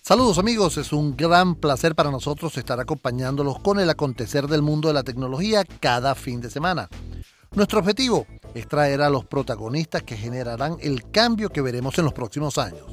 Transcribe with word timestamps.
Saludos 0.00 0.36
amigos, 0.38 0.76
es 0.76 0.92
un 0.92 1.16
gran 1.16 1.54
placer 1.54 1.94
para 1.94 2.10
nosotros 2.10 2.56
estar 2.58 2.78
acompañándolos 2.78 3.58
con 3.60 3.80
el 3.80 3.88
acontecer 3.88 4.48
del 4.48 4.60
mundo 4.60 4.88
de 4.88 4.94
la 4.94 5.02
tecnología 5.02 5.64
cada 5.80 6.14
fin 6.14 6.42
de 6.42 6.50
semana. 6.50 6.90
Nuestro 7.54 7.78
objetivo 7.78 8.26
es 8.54 8.68
traer 8.68 9.00
a 9.00 9.08
los 9.08 9.24
protagonistas 9.24 10.02
que 10.02 10.16
generarán 10.16 10.76
el 10.80 11.10
cambio 11.10 11.50
que 11.50 11.62
veremos 11.62 11.96
en 11.98 12.04
los 12.04 12.12
próximos 12.12 12.58
años. 12.58 12.84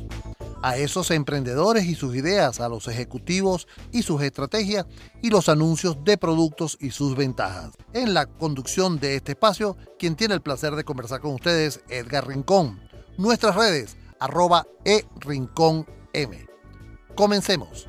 A 0.63 0.77
esos 0.77 1.11
emprendedores 1.11 1.85
y 1.85 1.95
sus 1.95 2.15
ideas, 2.15 2.61
a 2.61 2.69
los 2.69 2.87
ejecutivos 2.87 3.67
y 3.91 4.03
sus 4.03 4.21
estrategias 4.21 4.85
y 5.21 5.31
los 5.31 5.49
anuncios 5.49 5.97
de 6.05 6.17
productos 6.17 6.77
y 6.79 6.91
sus 6.91 7.15
ventajas. 7.15 7.71
En 7.93 8.13
la 8.13 8.27
conducción 8.27 8.99
de 8.99 9.15
este 9.15 9.31
espacio, 9.33 9.75
quien 9.97 10.15
tiene 10.15 10.35
el 10.35 10.41
placer 10.41 10.75
de 10.75 10.83
conversar 10.83 11.19
con 11.19 11.33
ustedes, 11.33 11.81
Edgar 11.89 12.27
Rincón. 12.27 12.79
Nuestras 13.17 13.55
redes, 13.55 13.97
arroba 14.21 14.67
e 14.85 15.03
rincón 15.19 15.85
m. 16.13 16.47
Comencemos. 17.15 17.87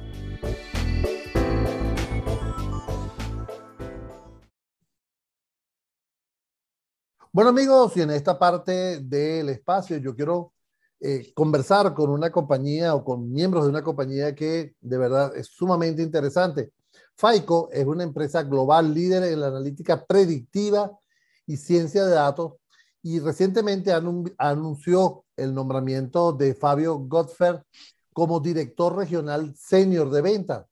Bueno 7.30 7.50
amigos, 7.50 7.96
y 7.96 8.00
en 8.00 8.10
esta 8.10 8.38
parte 8.38 9.00
del 9.00 9.50
espacio 9.50 9.98
yo 9.98 10.14
quiero 10.16 10.52
eh, 11.00 11.32
conversar 11.34 11.92
con 11.94 12.10
una 12.10 12.30
compañía 12.30 12.94
o 12.94 13.04
con 13.04 13.30
miembros 13.30 13.64
de 13.64 13.70
una 13.70 13.82
compañía 13.82 14.34
que 14.34 14.74
de 14.80 14.98
verdad 14.98 15.36
es 15.36 15.48
sumamente 15.48 16.02
interesante. 16.02 16.72
FICO 17.14 17.68
es 17.72 17.84
una 17.84 18.04
empresa 18.04 18.42
global 18.42 18.94
líder 18.94 19.24
en 19.24 19.40
la 19.40 19.48
analítica 19.48 20.02
predictiva 20.04 20.98
y 21.46 21.58
ciencia 21.58 22.04
de 22.06 22.14
datos 22.14 22.54
y 23.02 23.18
recientemente 23.18 23.92
anunció 24.38 25.24
el 25.42 25.54
nombramiento 25.54 26.32
de 26.32 26.54
Fabio 26.54 26.98
Godfer 26.98 27.64
como 28.12 28.40
director 28.40 28.96
regional 28.96 29.54
senior 29.56 30.10
de 30.10 30.22
ventas. 30.22 30.66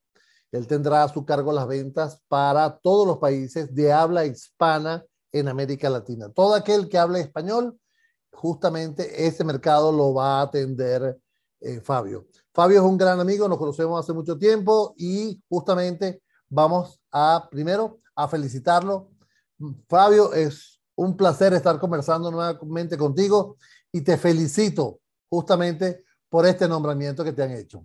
Él 0.52 0.66
tendrá 0.66 1.04
a 1.04 1.08
su 1.08 1.24
cargo 1.24 1.52
las 1.52 1.66
ventas 1.66 2.22
para 2.28 2.78
todos 2.78 3.06
los 3.06 3.18
países 3.18 3.74
de 3.74 3.92
habla 3.92 4.26
hispana 4.26 5.04
en 5.32 5.48
América 5.48 5.88
Latina. 5.88 6.28
Todo 6.28 6.54
aquel 6.54 6.88
que 6.88 6.98
hable 6.98 7.20
español, 7.20 7.78
justamente 8.32 9.26
ese 9.26 9.44
mercado 9.44 9.92
lo 9.92 10.12
va 10.12 10.40
a 10.40 10.42
atender 10.42 11.18
eh, 11.60 11.80
Fabio. 11.80 12.26
Fabio 12.52 12.80
es 12.80 12.84
un 12.84 12.96
gran 12.96 13.20
amigo, 13.20 13.48
nos 13.48 13.58
conocemos 13.58 14.00
hace 14.00 14.12
mucho 14.12 14.36
tiempo 14.38 14.94
y 14.96 15.40
justamente 15.48 16.22
vamos 16.48 17.00
a 17.12 17.48
primero 17.50 18.00
a 18.14 18.26
felicitarlo. 18.26 19.10
Fabio, 19.88 20.32
es 20.32 20.80
un 20.96 21.16
placer 21.16 21.52
estar 21.54 21.78
conversando 21.78 22.30
nuevamente 22.30 22.98
contigo 22.98 23.56
y 23.92 24.02
te 24.02 24.16
felicito 24.16 25.00
justamente 25.28 26.04
por 26.28 26.46
este 26.46 26.68
nombramiento 26.68 27.24
que 27.24 27.32
te 27.32 27.42
han 27.42 27.52
hecho. 27.52 27.84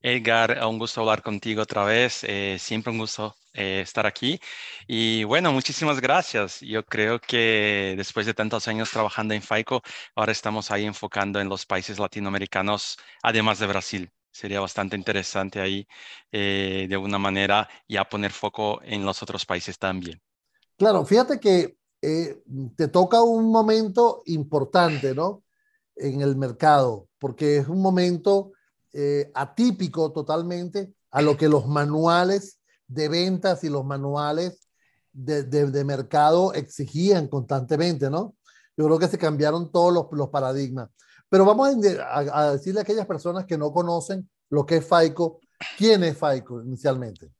Edgar, 0.00 0.62
un 0.66 0.78
gusto 0.78 1.00
hablar 1.00 1.22
contigo 1.22 1.62
otra 1.62 1.82
vez. 1.84 2.24
Eh, 2.24 2.58
siempre 2.58 2.92
un 2.92 2.98
gusto 2.98 3.34
eh, 3.54 3.80
estar 3.80 4.06
aquí. 4.06 4.38
Y 4.86 5.24
bueno, 5.24 5.50
muchísimas 5.50 5.98
gracias. 5.98 6.60
Yo 6.60 6.84
creo 6.84 7.18
que 7.18 7.94
después 7.96 8.26
de 8.26 8.34
tantos 8.34 8.68
años 8.68 8.90
trabajando 8.90 9.32
en 9.32 9.40
FICO, 9.40 9.80
ahora 10.14 10.32
estamos 10.32 10.70
ahí 10.70 10.84
enfocando 10.84 11.40
en 11.40 11.48
los 11.48 11.64
países 11.64 11.98
latinoamericanos, 11.98 12.98
además 13.22 13.58
de 13.58 13.66
Brasil. 13.66 14.10
Sería 14.30 14.60
bastante 14.60 14.94
interesante 14.94 15.60
ahí, 15.60 15.86
eh, 16.32 16.86
de 16.86 16.94
alguna 16.94 17.18
manera, 17.18 17.66
ya 17.88 18.04
poner 18.04 18.32
foco 18.32 18.82
en 18.82 19.06
los 19.06 19.22
otros 19.22 19.46
países 19.46 19.78
también. 19.78 20.20
Claro, 20.76 21.06
fíjate 21.06 21.40
que 21.40 21.78
te 22.76 22.88
toca 22.88 23.22
un 23.22 23.50
momento 23.50 24.22
importante, 24.26 25.14
¿no? 25.14 25.42
En 25.96 26.20
el 26.20 26.36
mercado 26.36 27.08
porque 27.24 27.56
es 27.56 27.68
un 27.68 27.80
momento 27.80 28.52
eh, 28.92 29.30
atípico 29.34 30.12
totalmente 30.12 30.92
a 31.10 31.22
lo 31.22 31.38
que 31.38 31.48
los 31.48 31.66
manuales 31.66 32.60
de 32.86 33.08
ventas 33.08 33.64
y 33.64 33.70
los 33.70 33.82
manuales 33.82 34.68
de, 35.10 35.84
mercado 35.86 36.52
exigían 36.52 37.28
constantemente, 37.28 38.10
¿no? 38.10 38.36
Yo 38.76 38.84
creo 38.84 38.98
que 38.98 39.08
se 39.08 39.16
cambiaron 39.16 39.72
todos 39.72 39.90
los, 39.90 40.06
los 40.12 40.28
paradigmas. 40.28 40.90
Pero 41.30 41.46
vamos 41.46 41.70
a, 41.98 42.18
a, 42.18 42.52
decirle 42.52 42.80
a 42.80 42.82
aquellas 42.82 43.06
personas 43.06 43.46
que 43.46 43.56
no 43.56 43.72
conocen 43.72 44.28
lo 44.50 44.66
que 44.66 44.76
es 44.76 44.86
FICO, 44.86 45.40
¿quién 45.78 46.04
es 46.04 46.18
FICO 46.18 46.62
inicialmente? 46.62 47.30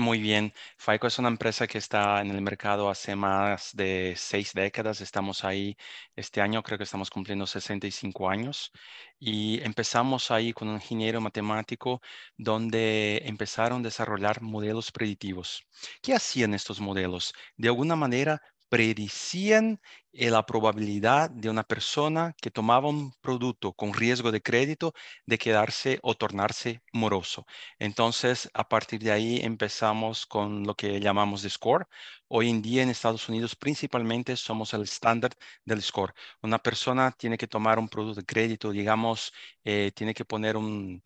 Muy 0.00 0.20
bien. 0.20 0.54
FICO 0.76 1.08
es 1.08 1.18
una 1.18 1.26
empresa 1.28 1.66
que 1.66 1.78
está 1.78 2.20
en 2.20 2.30
el 2.30 2.40
mercado 2.40 2.88
hace 2.88 3.16
más 3.16 3.74
de 3.74 4.14
seis 4.16 4.52
décadas. 4.54 5.00
Estamos 5.00 5.42
ahí 5.44 5.76
este 6.14 6.40
año, 6.40 6.62
creo 6.62 6.78
que 6.78 6.84
estamos 6.84 7.10
cumpliendo 7.10 7.46
65 7.48 8.30
años. 8.30 8.70
Y 9.18 9.60
empezamos 9.64 10.30
ahí 10.30 10.52
con 10.52 10.68
un 10.68 10.76
ingeniero 10.76 11.20
matemático 11.20 12.00
donde 12.36 13.22
empezaron 13.24 13.80
a 13.80 13.84
desarrollar 13.84 14.40
modelos 14.40 14.92
predictivos. 14.92 15.66
¿Qué 16.00 16.14
hacían 16.14 16.54
estos 16.54 16.78
modelos? 16.80 17.34
De 17.56 17.66
alguna 17.68 17.96
manera 17.96 18.40
predicían 18.68 19.80
eh, 20.12 20.30
la 20.30 20.44
probabilidad 20.46 21.30
de 21.30 21.50
una 21.50 21.62
persona 21.64 22.34
que 22.40 22.50
tomaba 22.50 22.88
un 22.88 23.12
producto 23.20 23.72
con 23.72 23.92
riesgo 23.94 24.32
de 24.32 24.42
crédito 24.42 24.94
de 25.26 25.38
quedarse 25.38 25.98
o 26.02 26.14
tornarse 26.14 26.82
moroso. 26.92 27.46
Entonces, 27.78 28.50
a 28.54 28.68
partir 28.68 29.00
de 29.00 29.12
ahí 29.12 29.40
empezamos 29.42 30.26
con 30.26 30.64
lo 30.64 30.74
que 30.74 31.00
llamamos 31.00 31.42
de 31.42 31.50
score. 31.50 31.86
Hoy 32.28 32.50
en 32.50 32.62
día 32.62 32.82
en 32.82 32.90
Estados 32.90 33.28
Unidos 33.28 33.56
principalmente 33.56 34.36
somos 34.36 34.74
el 34.74 34.82
estándar 34.82 35.32
del 35.64 35.82
score. 35.82 36.14
Una 36.42 36.58
persona 36.58 37.10
tiene 37.12 37.38
que 37.38 37.46
tomar 37.46 37.78
un 37.78 37.88
producto 37.88 38.20
de 38.20 38.26
crédito, 38.26 38.70
digamos, 38.70 39.32
eh, 39.64 39.92
tiene 39.94 40.14
que 40.14 40.24
poner 40.24 40.56
un, 40.56 41.02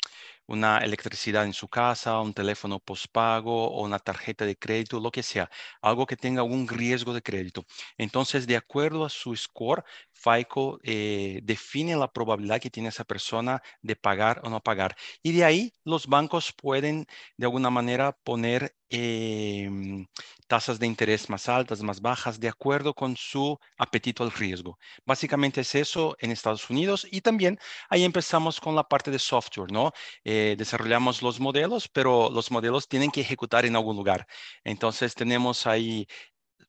una 0.52 0.78
electricidad 0.78 1.44
en 1.44 1.52
su 1.52 1.68
casa, 1.68 2.20
un 2.20 2.34
teléfono 2.34 2.78
postpago 2.80 3.68
o 3.70 3.82
una 3.84 3.98
tarjeta 3.98 4.44
de 4.46 4.56
crédito, 4.56 5.00
lo 5.00 5.10
que 5.10 5.22
sea, 5.22 5.50
algo 5.80 6.06
que 6.06 6.16
tenga 6.16 6.42
un 6.42 6.68
riesgo 6.68 7.14
de 7.14 7.22
crédito. 7.22 7.64
Entonces, 7.98 8.46
de 8.46 8.56
acuerdo 8.56 9.04
a 9.04 9.10
su 9.10 9.34
score, 9.36 9.84
FICO 10.14 10.78
eh, 10.82 11.40
define 11.42 11.96
la 11.96 12.12
probabilidad 12.12 12.60
que 12.60 12.70
tiene 12.70 12.88
esa 12.90 13.04
persona 13.04 13.62
de 13.82 13.96
pagar 13.96 14.40
o 14.44 14.50
no 14.50 14.60
pagar. 14.60 14.96
Y 15.22 15.32
de 15.32 15.44
ahí 15.44 15.72
los 15.84 16.06
bancos 16.06 16.52
pueden 16.52 17.06
de 17.36 17.46
alguna 17.46 17.70
manera 17.70 18.12
poner 18.24 18.74
em, 18.90 20.06
tasas 20.46 20.78
de 20.78 20.86
interés 20.86 21.28
más 21.30 21.48
altas, 21.48 21.82
más 21.82 22.00
bajas, 22.00 22.38
de 22.38 22.48
acuerdo 22.48 22.94
con 22.94 23.16
su 23.16 23.58
apetito 23.78 24.22
al 24.22 24.30
riesgo. 24.32 24.78
Básicamente 25.06 25.62
es 25.62 25.74
eso 25.74 26.16
en 26.20 26.30
Estados 26.30 26.68
Unidos 26.70 27.06
y 27.10 27.20
también 27.22 27.58
ahí 27.88 28.04
empezamos 28.04 28.60
con 28.60 28.74
la 28.74 28.84
parte 28.84 29.10
de 29.10 29.18
software, 29.18 29.72
¿no? 29.72 29.92
Eh, 30.24 30.54
desarrollamos 30.58 31.22
los 31.22 31.40
modelos, 31.40 31.88
pero 31.88 32.30
los 32.30 32.50
modelos 32.50 32.88
tienen 32.88 33.10
que 33.10 33.20
ejecutar 33.22 33.64
en 33.64 33.76
algún 33.76 33.96
lugar. 33.96 34.26
Entonces 34.64 35.14
tenemos 35.14 35.66
ahí 35.66 36.06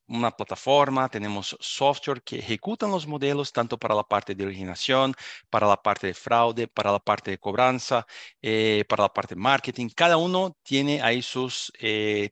una 0.08 0.31
plataforma, 0.31 1.09
tenemos 1.09 1.56
software 1.59 2.22
que 2.22 2.40
ejecutan 2.40 2.91
los 2.91 3.08
modelos 3.08 3.52
tanto 3.52 3.78
para 3.78 3.96
la 3.96 4.03
parte 4.03 4.36
de 4.36 4.46
originación, 4.46 5.14
para 5.50 5.68
la 5.68 5.81
parte 5.81 6.08
de 6.08 6.14
fraude, 6.14 6.68
para 6.68 6.91
la 6.91 7.00
parte 7.00 7.31
de 7.31 7.38
cobranza, 7.38 8.06
eh, 8.41 8.86
para 8.88 9.03
la 9.03 9.14
parte 9.14 9.36
de 9.36 9.41
marketing. 9.41 9.90
Cada 9.96 10.18
uno 10.18 10.56
tiene 10.64 11.02
ahí 11.02 11.22
sus 11.22 11.72
eh. 11.80 12.31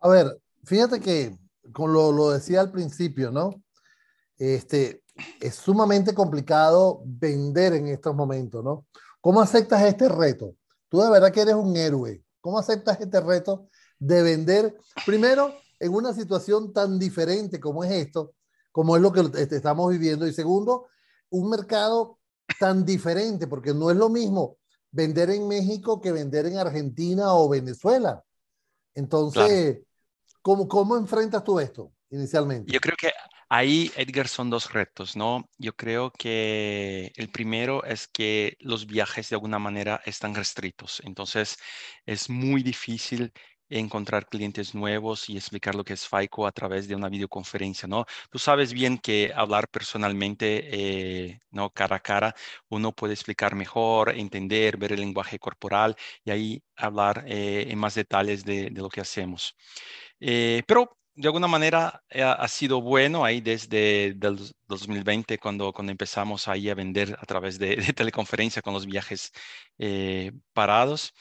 A 0.00 0.08
ver, 0.08 0.38
fíjate 0.64 1.00
que, 1.00 1.34
como 1.72 1.88
lo, 1.88 2.12
lo, 2.12 2.30
decía 2.32 2.60
al 2.60 2.70
principio, 2.70 3.30
¿no? 3.30 3.62
Este, 4.36 5.02
es 5.40 5.54
sumamente 5.54 6.12
complicado 6.12 7.00
vender 7.06 7.72
en 7.72 7.88
estos 7.88 8.14
momentos, 8.14 8.62
¿no? 8.62 8.86
¿Cómo 9.20 9.40
aceptas 9.40 9.82
este 9.82 10.08
reto? 10.08 10.54
Tú 10.90 11.00
de 11.00 11.10
verdad 11.10 11.32
que 11.32 11.40
eres 11.40 11.54
un 11.54 11.74
héroe. 11.76 12.22
¿Cómo 12.40 12.58
aceptas 12.58 13.00
este 13.00 13.20
reto 13.22 13.68
de 14.06 14.22
vender, 14.22 14.76
primero, 15.06 15.54
en 15.80 15.94
una 15.94 16.12
situación 16.12 16.72
tan 16.74 16.98
diferente 16.98 17.58
como 17.58 17.84
es 17.84 17.90
esto, 17.90 18.34
como 18.70 18.96
es 18.96 19.02
lo 19.02 19.12
que 19.12 19.22
estamos 19.50 19.90
viviendo, 19.90 20.26
y 20.26 20.32
segundo, 20.32 20.88
un 21.30 21.48
mercado 21.48 22.18
tan 22.60 22.84
diferente, 22.84 23.46
porque 23.46 23.72
no 23.72 23.90
es 23.90 23.96
lo 23.96 24.10
mismo 24.10 24.58
vender 24.90 25.30
en 25.30 25.48
México 25.48 26.00
que 26.02 26.12
vender 26.12 26.46
en 26.46 26.58
Argentina 26.58 27.34
o 27.34 27.48
Venezuela. 27.48 28.22
Entonces, 28.94 29.78
¿cómo, 30.42 30.68
¿cómo 30.68 30.96
enfrentas 30.96 31.42
tú 31.42 31.58
esto 31.58 31.92
inicialmente? 32.10 32.70
Yo 32.70 32.80
creo 32.80 32.96
que 33.00 33.10
ahí, 33.48 33.90
Edgar, 33.96 34.28
son 34.28 34.50
dos 34.50 34.72
retos, 34.72 35.16
¿no? 35.16 35.48
Yo 35.56 35.74
creo 35.74 36.12
que 36.12 37.10
el 37.16 37.30
primero 37.30 37.84
es 37.84 38.06
que 38.06 38.56
los 38.60 38.86
viajes 38.86 39.30
de 39.30 39.36
alguna 39.36 39.58
manera 39.58 40.00
están 40.04 40.34
restritos, 40.34 41.00
entonces 41.04 41.56
es 42.04 42.28
muy 42.28 42.62
difícil 42.62 43.32
encontrar 43.78 44.26
clientes 44.26 44.74
nuevos 44.74 45.28
y 45.28 45.36
explicar 45.36 45.74
lo 45.74 45.84
que 45.84 45.94
es 45.94 46.08
FICO 46.08 46.46
a 46.46 46.52
través 46.52 46.88
de 46.88 46.94
una 46.94 47.08
videoconferencia, 47.08 47.88
¿no? 47.88 48.06
Tú 48.30 48.38
sabes 48.38 48.72
bien 48.72 48.98
que 48.98 49.32
hablar 49.34 49.68
personalmente, 49.68 50.68
eh, 50.72 51.40
¿no? 51.50 51.70
Cara 51.70 51.96
a 51.96 52.00
cara, 52.00 52.34
uno 52.68 52.92
puede 52.92 53.14
explicar 53.14 53.54
mejor, 53.54 54.10
entender, 54.16 54.76
ver 54.76 54.92
el 54.92 55.00
lenguaje 55.00 55.38
corporal 55.38 55.96
y 56.24 56.30
ahí 56.30 56.62
hablar 56.76 57.24
eh, 57.26 57.66
en 57.68 57.78
más 57.78 57.94
detalles 57.94 58.44
de, 58.44 58.70
lo 58.70 58.88
que 58.88 59.00
hacemos. 59.00 59.54
Eh, 60.20 60.62
pero 60.66 60.96
de 61.16 61.28
alguna 61.28 61.46
manera 61.46 62.02
eh, 62.10 62.22
ha, 62.22 62.48
sido 62.48 62.80
bueno 62.80 63.24
ahí 63.24 63.40
desde 63.40 64.06
el 64.06 64.54
2020 64.66 65.38
cuando, 65.38 65.72
cuando 65.72 65.92
empezamos 65.92 66.48
ahí 66.48 66.68
a 66.68 66.74
vender 66.74 67.16
a 67.20 67.24
través 67.26 67.58
de, 67.58 67.76
teleconferencia 67.94 68.62
con 68.62 68.74
los 68.74 68.86
viajes 68.86 69.32
eh, 69.78 70.32
parados. 70.52 71.14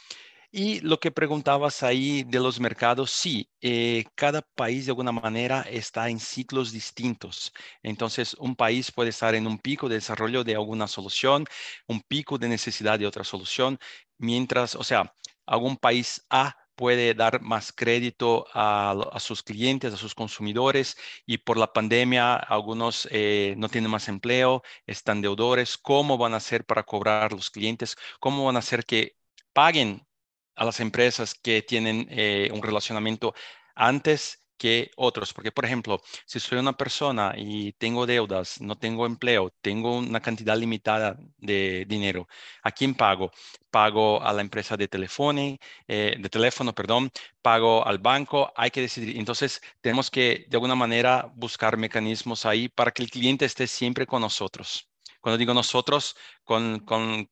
Y 0.56 0.82
lo 0.82 1.00
que 1.00 1.10
preguntabas 1.12 1.82
ahí 1.82 2.24
de 2.24 2.40
los 2.40 2.60
mercados, 2.60 3.10
sí, 3.10 3.50
eh, 3.60 4.06
cada 4.14 4.44
país 4.44 4.86
de 4.86 4.92
alguna 4.92 5.12
manera 5.12 5.62
está 5.64 6.10
en 6.10 6.20
ciclos 6.20 6.72
distintos. 6.72 7.52
Entonces, 7.82 8.36
un 8.36 8.56
país 8.56 8.92
puede 8.92 9.10
estar 9.10 9.34
en 9.34 9.48
un 9.48 9.58
pico 9.58 9.90
de 9.90 9.96
desarrollo 9.96 10.44
de 10.44 10.54
alguna 10.54 10.86
solución, 10.88 11.46
un 11.88 12.02
pico 12.02 12.38
de 12.38 12.50
necesidad 12.50 13.00
de 13.00 13.08
otra 13.08 13.24
solución, 13.24 13.80
mientras, 14.20 14.76
o 14.76 14.84
sea, 14.84 15.16
algún 15.48 15.76
país 15.76 16.24
A 16.30 16.56
puede 16.76 17.16
dar 17.16 17.42
más 17.42 17.72
crédito 17.74 18.46
a, 18.54 19.20
sus 19.20 19.42
clientes, 19.42 19.92
a 19.94 19.98
sus 19.98 20.14
consumidores 20.14 20.96
y 21.26 21.40
por 21.40 21.58
la 21.58 21.74
pandemia 21.74 22.36
algunos 22.36 23.08
eh, 23.12 23.56
no 23.58 23.70
tienen 23.70 23.90
más 23.92 24.08
empleo, 24.08 24.62
están 24.86 25.22
deudores, 25.22 25.78
¿cómo 25.80 26.18
van 26.18 26.34
a 26.36 26.38
hacer 26.38 26.64
para 26.66 26.84
cobrar 26.84 27.32
los 27.34 27.50
clientes? 27.50 27.96
¿Cómo 28.20 28.46
van 28.46 28.56
a 28.56 28.60
hacer 28.60 28.86
que 28.86 29.16
paguen 29.54 30.06
a 30.56 30.66
las 30.66 30.80
empresas 30.80 31.34
que 31.36 31.62
tienen 31.62 32.08
eh, 32.10 32.50
un 32.54 32.62
relacionamiento 32.62 33.34
antes 33.76 34.40
que 34.58 34.92
otros. 34.96 35.34
Porque, 35.34 35.52
por 35.52 35.66
ejemplo, 35.66 36.02
si 36.26 36.40
soy 36.40 36.60
una 36.60 36.74
persona 36.74 37.34
y 37.36 37.74
tengo 37.74 38.06
deudas, 38.06 38.62
no 38.62 38.78
tengo 38.78 39.06
empleo, 39.06 39.52
tengo 39.62 39.98
una 39.98 40.22
cantidad 40.22 40.58
limitada 40.58 41.18
de 41.38 41.86
dinero, 41.88 42.28
¿a 42.64 42.72
quién 42.72 42.96
pago? 42.96 43.32
Pago 43.72 44.22
a 44.24 44.32
la 44.34 44.42
empresa 44.42 44.78
de 44.78 44.88
teléfono, 44.88 45.58
eh, 45.88 46.16
de 46.20 46.30
teléfono, 46.30 46.74
perdón, 46.74 47.12
pago 47.42 47.86
al 47.86 47.98
banco, 48.00 48.52
hay 48.56 48.72
que 48.72 48.82
decidir. 48.82 49.18
Entonces, 49.18 49.62
tenemos 49.82 50.10
que, 50.10 50.46
de 50.48 50.56
alguna 50.56 50.76
manera, 50.76 51.32
buscar 51.36 51.76
mecanismos 51.78 52.46
ahí 52.46 52.70
para 52.70 52.92
que 52.92 53.04
el 53.04 53.10
cliente 53.10 53.46
esté 53.46 53.68
siempre 53.68 54.06
con 54.06 54.22
nosotros. 54.22 54.90
Cuando 55.22 55.38
digo 55.38 55.54
nosotros, 55.54 56.16
con, 56.44 56.80
con, 56.82 57.30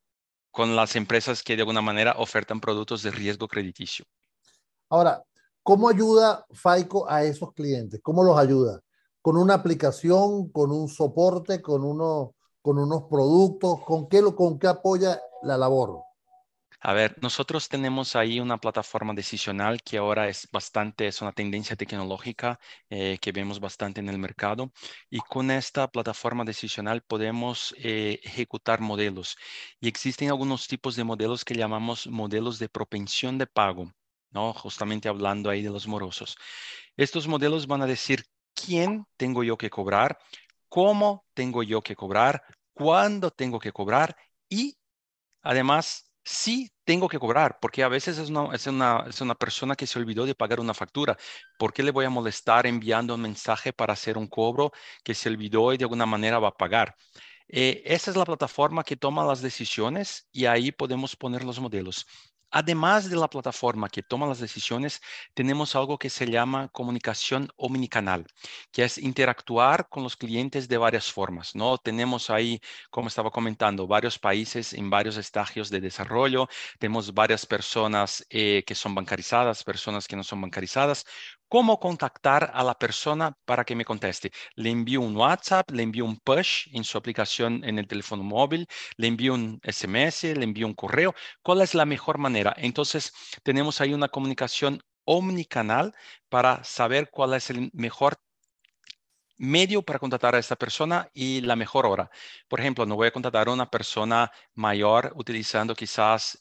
con 0.51 0.75
las 0.75 0.95
empresas 0.95 1.43
que 1.43 1.55
de 1.55 1.61
alguna 1.61 1.81
manera 1.81 2.15
ofertan 2.17 2.59
productos 2.59 3.03
de 3.03 3.11
riesgo 3.11 3.47
crediticio. 3.47 4.05
Ahora, 4.89 5.23
¿Cómo 5.63 5.89
ayuda 5.89 6.45
FICO 6.51 7.07
a 7.07 7.23
esos 7.23 7.53
clientes? 7.53 7.99
¿Cómo 8.01 8.23
los 8.23 8.37
ayuda? 8.37 8.81
¿Con 9.21 9.37
una 9.37 9.53
aplicación, 9.53 10.49
con 10.49 10.71
un 10.71 10.87
soporte, 10.87 11.61
con, 11.61 11.83
uno, 11.83 12.33
con 12.63 12.79
unos 12.79 13.03
productos? 13.03 13.81
¿Con 13.85 14.09
qué, 14.09 14.23
¿Con 14.35 14.57
qué 14.57 14.67
apoya 14.67 15.21
la 15.43 15.57
labor? 15.57 16.01
A 16.83 16.93
ver, 16.93 17.15
nosotros 17.21 17.69
tenemos 17.69 18.15
ahí 18.15 18.39
una 18.39 18.57
plataforma 18.57 19.13
decisional 19.13 19.81
que 19.83 19.97
ahora 19.97 20.27
es 20.27 20.47
bastante, 20.51 21.07
es 21.07 21.21
una 21.21 21.31
tendencia 21.31 21.75
tecnológica 21.75 22.59
eh, 22.89 23.19
que 23.21 23.31
vemos 23.31 23.59
bastante 23.59 23.99
en 23.99 24.09
el 24.09 24.17
mercado. 24.17 24.71
Y 25.09 25.19
con 25.19 25.51
esta 25.51 25.87
plataforma 25.91 26.43
decisional 26.43 27.01
podemos 27.03 27.75
eh, 27.77 28.19
ejecutar 28.23 28.81
modelos. 28.81 29.37
Y 29.79 29.87
existen 29.87 30.29
algunos 30.29 30.67
tipos 30.67 30.95
de 30.95 31.03
modelos 31.03 31.45
que 31.45 31.53
llamamos 31.55 32.07
modelos 32.07 32.57
de 32.57 32.67
propensión 32.69 33.37
de 33.37 33.45
pago. 33.47 33.91
¿no? 34.31 34.53
Justamente 34.53 35.07
hablando 35.09 35.49
ahí 35.49 35.61
de 35.61 35.69
los 35.69 35.87
morosos. 35.87 36.35
Estos 36.97 37.27
modelos 37.27 37.67
van 37.67 37.83
a 37.83 37.87
decir 37.87 38.25
quién 38.55 39.05
tengo 39.17 39.43
yo 39.43 39.57
que 39.57 39.69
cobrar, 39.69 40.17
cómo 40.69 41.25
tengo 41.35 41.63
yo 41.63 41.81
que 41.81 41.95
cobrar, 41.95 42.43
cuándo 42.73 43.31
tengo 43.31 43.59
que 43.59 43.71
cobrar 43.71 44.15
y 44.49 44.77
además 45.41 46.10
si 46.23 46.71
tengo 46.83 47.07
que 47.09 47.19
cobrar, 47.19 47.57
porque 47.61 47.83
a 47.83 47.87
veces 47.87 48.17
es 48.17 48.29
una, 48.29 48.53
es, 48.55 48.67
una, 48.67 49.05
es 49.07 49.21
una 49.21 49.35
persona 49.35 49.75
que 49.75 49.87
se 49.87 49.99
olvidó 49.99 50.25
de 50.25 50.35
pagar 50.35 50.59
una 50.59 50.73
factura. 50.73 51.17
¿Por 51.57 51.73
qué 51.73 51.83
le 51.83 51.91
voy 51.91 52.05
a 52.05 52.09
molestar 52.09 52.67
enviando 52.67 53.15
un 53.15 53.21
mensaje 53.21 53.73
para 53.73 53.93
hacer 53.93 54.17
un 54.17 54.27
cobro 54.27 54.71
que 55.03 55.13
se 55.15 55.29
olvidó 55.29 55.73
y 55.73 55.77
de 55.77 55.85
alguna 55.85 56.05
manera 56.05 56.39
va 56.39 56.49
a 56.49 56.57
pagar? 56.57 56.95
Eh, 57.47 57.81
esa 57.85 58.11
es 58.11 58.17
la 58.17 58.25
plataforma 58.25 58.83
que 58.83 58.97
toma 58.97 59.25
las 59.25 59.41
decisiones 59.41 60.27
y 60.31 60.45
ahí 60.45 60.71
podemos 60.71 61.15
poner 61.15 61.43
los 61.43 61.59
modelos. 61.59 62.05
Además 62.51 63.09
de 63.09 63.15
la 63.15 63.29
plataforma 63.29 63.89
que 63.89 64.03
toma 64.03 64.27
las 64.27 64.39
decisiones, 64.39 65.01
tenemos 65.33 65.75
algo 65.75 65.97
que 65.97 66.09
se 66.09 66.27
llama 66.29 66.67
comunicación 66.69 67.49
omnicanal, 67.55 68.25
que 68.71 68.83
es 68.83 68.97
interactuar 68.97 69.87
con 69.89 70.03
los 70.03 70.17
clientes 70.17 70.67
de 70.67 70.77
varias 70.77 71.11
formas. 71.11 71.55
¿no? 71.55 71.77
Tenemos 71.77 72.29
ahí, 72.29 72.59
como 72.89 73.07
estaba 73.07 73.31
comentando, 73.31 73.87
varios 73.87 74.19
países 74.19 74.73
en 74.73 74.89
varios 74.89 75.17
estadios 75.17 75.69
de 75.69 75.79
desarrollo. 75.81 76.47
Tenemos 76.79 77.13
varias 77.13 77.45
personas 77.45 78.25
eh, 78.29 78.63
que 78.65 78.75
son 78.75 78.95
bancarizadas, 78.95 79.63
personas 79.63 80.07
que 80.07 80.15
no 80.15 80.23
son 80.23 80.41
bancarizadas. 80.41 81.05
¿Cómo 81.51 81.81
contactar 81.81 82.49
a 82.53 82.63
la 82.63 82.75
persona 82.75 83.33
para 83.43 83.65
que 83.65 83.75
me 83.75 83.83
conteste? 83.83 84.31
Le 84.55 84.69
envío 84.69 85.01
un 85.01 85.17
WhatsApp, 85.17 85.69
le 85.71 85.83
envío 85.83 86.05
un 86.05 86.17
push 86.17 86.69
en 86.71 86.85
su 86.85 86.97
aplicación 86.97 87.65
en 87.65 87.77
el 87.77 87.87
teléfono 87.87 88.23
móvil, 88.23 88.65
le 88.95 89.07
envío 89.07 89.33
un 89.33 89.59
SMS, 89.61 90.33
le 90.33 90.45
envío 90.45 90.65
un 90.65 90.73
correo. 90.73 91.13
¿Cuál 91.43 91.61
es 91.61 91.75
la 91.75 91.85
mejor 91.85 92.19
manera? 92.19 92.53
Entonces, 92.55 93.11
tenemos 93.43 93.81
ahí 93.81 93.93
una 93.93 94.07
comunicación 94.07 94.79
omnicanal 95.03 95.93
para 96.29 96.63
saber 96.63 97.09
cuál 97.11 97.33
es 97.33 97.49
el 97.49 97.69
mejor 97.73 98.15
medio 99.37 99.81
para 99.81 99.99
contratar 99.99 100.35
a 100.35 100.39
esta 100.39 100.55
persona 100.55 101.09
y 101.13 101.41
la 101.41 101.57
mejor 101.57 101.85
hora. 101.85 102.09
Por 102.47 102.61
ejemplo, 102.61 102.85
no 102.85 102.95
voy 102.95 103.07
a 103.07 103.11
contratar 103.11 103.49
a 103.49 103.51
una 103.51 103.69
persona 103.69 104.31
mayor 104.53 105.11
utilizando 105.17 105.75
quizás 105.75 106.39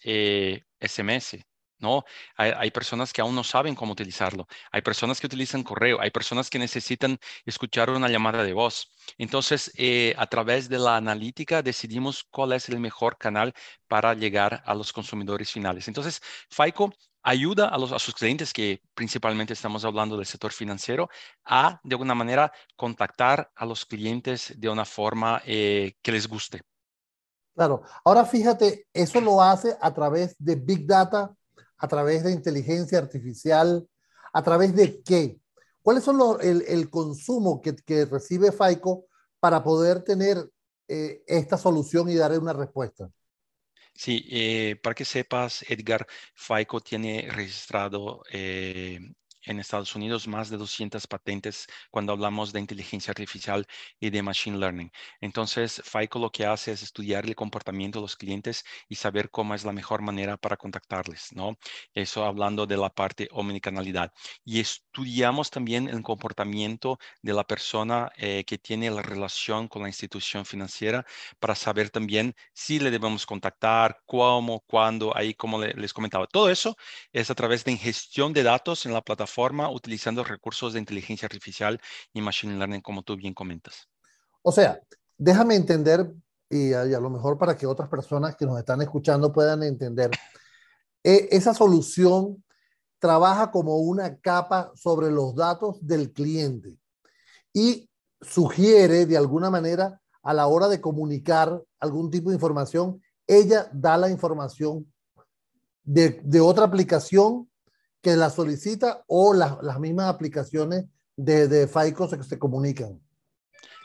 SMS 0.79 1.35
eh, 1.35 1.50
¿no? 1.81 2.05
Hay, 2.37 2.71
personas 2.71 3.12
que 3.12 3.21
aún 3.21 3.35
no 3.35 3.44
saben 3.44 3.75
cómo 3.75 3.93
utilizarlo. 3.93 4.47
Hay 4.71 4.82
personas 4.82 5.21
que 5.21 5.27
utilizan 5.27 5.62
correo. 5.62 6.00
Hay 6.00 6.11
personas 6.11 6.50
que 6.50 6.59
necesitan 6.59 7.19
escuchar 7.44 7.91
una 7.91 8.09
llamada 8.09 8.44
de 8.44 8.53
voz. 8.53 8.91
Entonces, 9.19 9.73
eh, 9.77 10.15
a 10.19 10.27
través 10.27 10.69
de 10.69 10.79
la 10.79 10.97
analítica 10.97 11.62
decidimos 11.62 12.25
cuál 12.31 12.53
es 12.53 12.69
el 12.69 12.81
mejor 12.81 13.19
canal 13.19 13.55
para 13.88 14.15
llegar 14.15 14.62
a 14.65 14.75
los 14.75 14.93
consumidores 14.93 15.50
finales. 15.50 15.88
Entonces, 15.88 16.21
FICO 16.50 16.93
ayuda 17.23 17.69
a, 17.69 17.79
los, 17.79 17.93
a 17.93 17.99
sus 17.99 18.15
clientes, 18.15 18.53
que 18.53 18.83
principalmente 18.94 19.53
estamos 19.53 19.85
hablando 19.85 20.17
del 20.17 20.26
sector 20.26 20.53
financiero, 20.53 21.09
a, 21.44 21.81
de 21.83 21.94
alguna 21.94 22.15
manera, 22.15 22.53
contactar 22.76 23.50
a 23.55 23.67
los 23.67 23.85
clientes 23.85 24.55
de 24.56 24.69
una 24.69 24.85
forma 24.85 25.43
eh, 25.44 25.94
que 26.03 26.12
les 26.12 26.26
guste. 26.26 26.62
Claro. 27.55 27.83
Ahora 28.05 28.25
fíjate, 28.25 28.87
eso 28.93 29.21
lo 29.21 29.43
hace 29.43 29.76
a 29.81 29.93
través 29.93 30.35
de 30.38 30.55
Big 30.55 30.87
Data 30.87 31.35
a 31.81 31.88
través 31.88 32.23
de 32.23 32.32
inteligencia 32.32 32.99
artificial, 32.99 33.88
a 34.32 34.43
través 34.43 34.75
de 34.77 35.03
qué? 35.03 35.41
¿Cuáles 35.82 36.05
son 36.05 36.19
los, 36.19 36.41
el, 36.43 36.91
consumo 36.91 37.61
que, 37.61 37.75
que, 37.75 38.05
recibe 38.05 38.53
FICO 38.53 39.06
para 39.41 39.65
poder 39.65 40.03
tener 40.03 40.37
eh, 40.88 41.23
esta 41.27 41.56
solución 41.56 42.09
y 42.11 42.17
darle 42.17 42.38
una 42.38 42.53
respuesta? 42.53 43.11
Sí, 43.95 44.26
eh, 44.31 44.76
para 44.83 44.95
que 44.95 45.05
sepas, 45.05 45.64
Edgar, 45.69 46.07
FICO 46.35 46.81
tiene 46.81 47.28
registrado 47.31 48.23
eh, 48.31 49.00
en 49.44 49.59
Estados 49.61 49.94
Unidos 49.94 50.28
más 50.28 50.50
de 50.50 50.56
200 50.56 51.06
patentes 51.06 51.66
cuando 51.90 52.12
hablamos 52.12 52.52
de 52.52 52.61
inteligencia 52.61 53.12
artificial 53.12 53.66
y 53.99 54.11
de 54.11 54.23
machine 54.23 54.59
learning. 54.59 54.90
Entonces, 55.20 55.82
FICO 55.85 56.18
lo 56.18 56.30
que 56.30 56.47
hace 56.47 56.73
es 56.73 56.82
estudiar 56.82 57.25
el 57.25 57.35
comportamiento 57.35 57.99
de 57.99 58.02
los 58.02 58.16
clientes 58.16 58.64
y 58.88 58.97
saber 58.97 59.30
cómo 59.30 59.54
es 59.54 59.64
la 59.64 59.73
mejor 59.73 60.02
manera 60.02 60.37
para 60.37 60.56
contactarles, 60.56 61.32
¿no? 61.32 61.59
Eso 61.94 62.25
hablando 62.25 62.66
de 62.66 62.76
la 62.76 62.90
parte 62.90 63.28
omnicanalidad. 63.32 64.12
Y 64.44 64.61
estudiamos 64.61 65.50
también 65.50 65.88
el 65.88 66.02
comportamiento 66.02 66.99
de 67.23 67.32
la 67.32 67.44
persona 67.44 68.11
eh, 68.16 68.44
que 68.44 68.59
tiene 68.59 68.90
la 68.90 69.02
relación 69.02 69.68
con 69.68 69.82
la 69.82 69.88
institución 69.88 70.44
financiera 70.44 71.06
para 71.38 71.54
saber 71.54 71.90
también 71.90 72.35
si 72.52 72.78
le 72.78 72.90
debemos 72.90 73.26
contactar, 73.26 74.00
cómo, 74.06 74.61
cuándo, 74.61 75.16
ahí 75.16 75.35
como 75.35 75.61
les 75.62 75.92
comentaba. 75.92 76.26
Todo 76.26 76.50
eso 76.50 76.76
es 77.12 77.30
a 77.30 77.35
través 77.35 77.64
de 77.64 77.73
ingestión 77.73 78.32
de 78.32 78.42
datos 78.42 78.87
en 78.87 78.92
la 78.92 79.02
plataforma 79.02 79.30
forma 79.31 79.71
utilizando 79.71 80.25
recursos 80.25 80.73
de 80.73 80.81
inteligencia 80.81 81.27
artificial 81.27 81.81
y 82.13 82.21
machine 82.21 82.57
learning, 82.57 82.81
como 82.81 83.03
tú 83.03 83.17
bien 83.17 83.35
comentas. 83.35 83.89
O 84.43 84.53
sea, 84.53 84.81
déjame 85.17 85.55
entender, 85.55 86.13
y 86.49 86.73
a, 86.73 86.85
lo 86.85 87.11
mejor 87.11 87.39
para 87.39 87.57
que 87.57 87.67
otras 87.67 87.89
personas 87.89 88.37
que 88.37 88.47
nos 88.47 88.59
están 88.59 88.83
escuchando 88.83 89.33
puedan 89.33 89.63
entender, 89.63 90.11
eh, 91.05 91.29
esa 91.31 91.55
solución 91.55 92.43
trabaja 92.99 93.51
como 93.51 93.79
una 93.79 94.19
capa 94.19 94.73
sobre 94.75 95.11
los 95.11 95.35
datos 95.35 95.79
del 95.81 96.13
cliente 96.13 96.77
y 97.53 97.89
sugiere 98.21 99.07
de 99.07 99.17
alguna 99.17 99.51
manera 99.51 100.01
a 100.23 100.35
la 100.35 100.47
hora 100.47 100.69
de 100.69 100.81
comunicar 100.81 101.63
algún 101.79 102.11
tipo 102.11 102.29
de 102.29 102.37
información, 102.37 103.03
ella 103.27 103.71
da 103.73 103.97
la 103.97 104.11
información 104.11 104.93
de, 105.83 106.21
de 106.23 106.41
otra 106.41 106.67
aplicación 106.67 107.50
que 108.02 108.16
la 108.16 108.30
solicita 108.30 109.04
o 109.07 109.35
las 109.35 109.78
mismas 109.78 110.07
aplicaciones 110.07 110.87
de, 111.16 111.49
de 111.49 111.69
FICO 111.69 112.09
se, 112.09 112.23
se 112.23 112.38
comunican. 112.38 113.00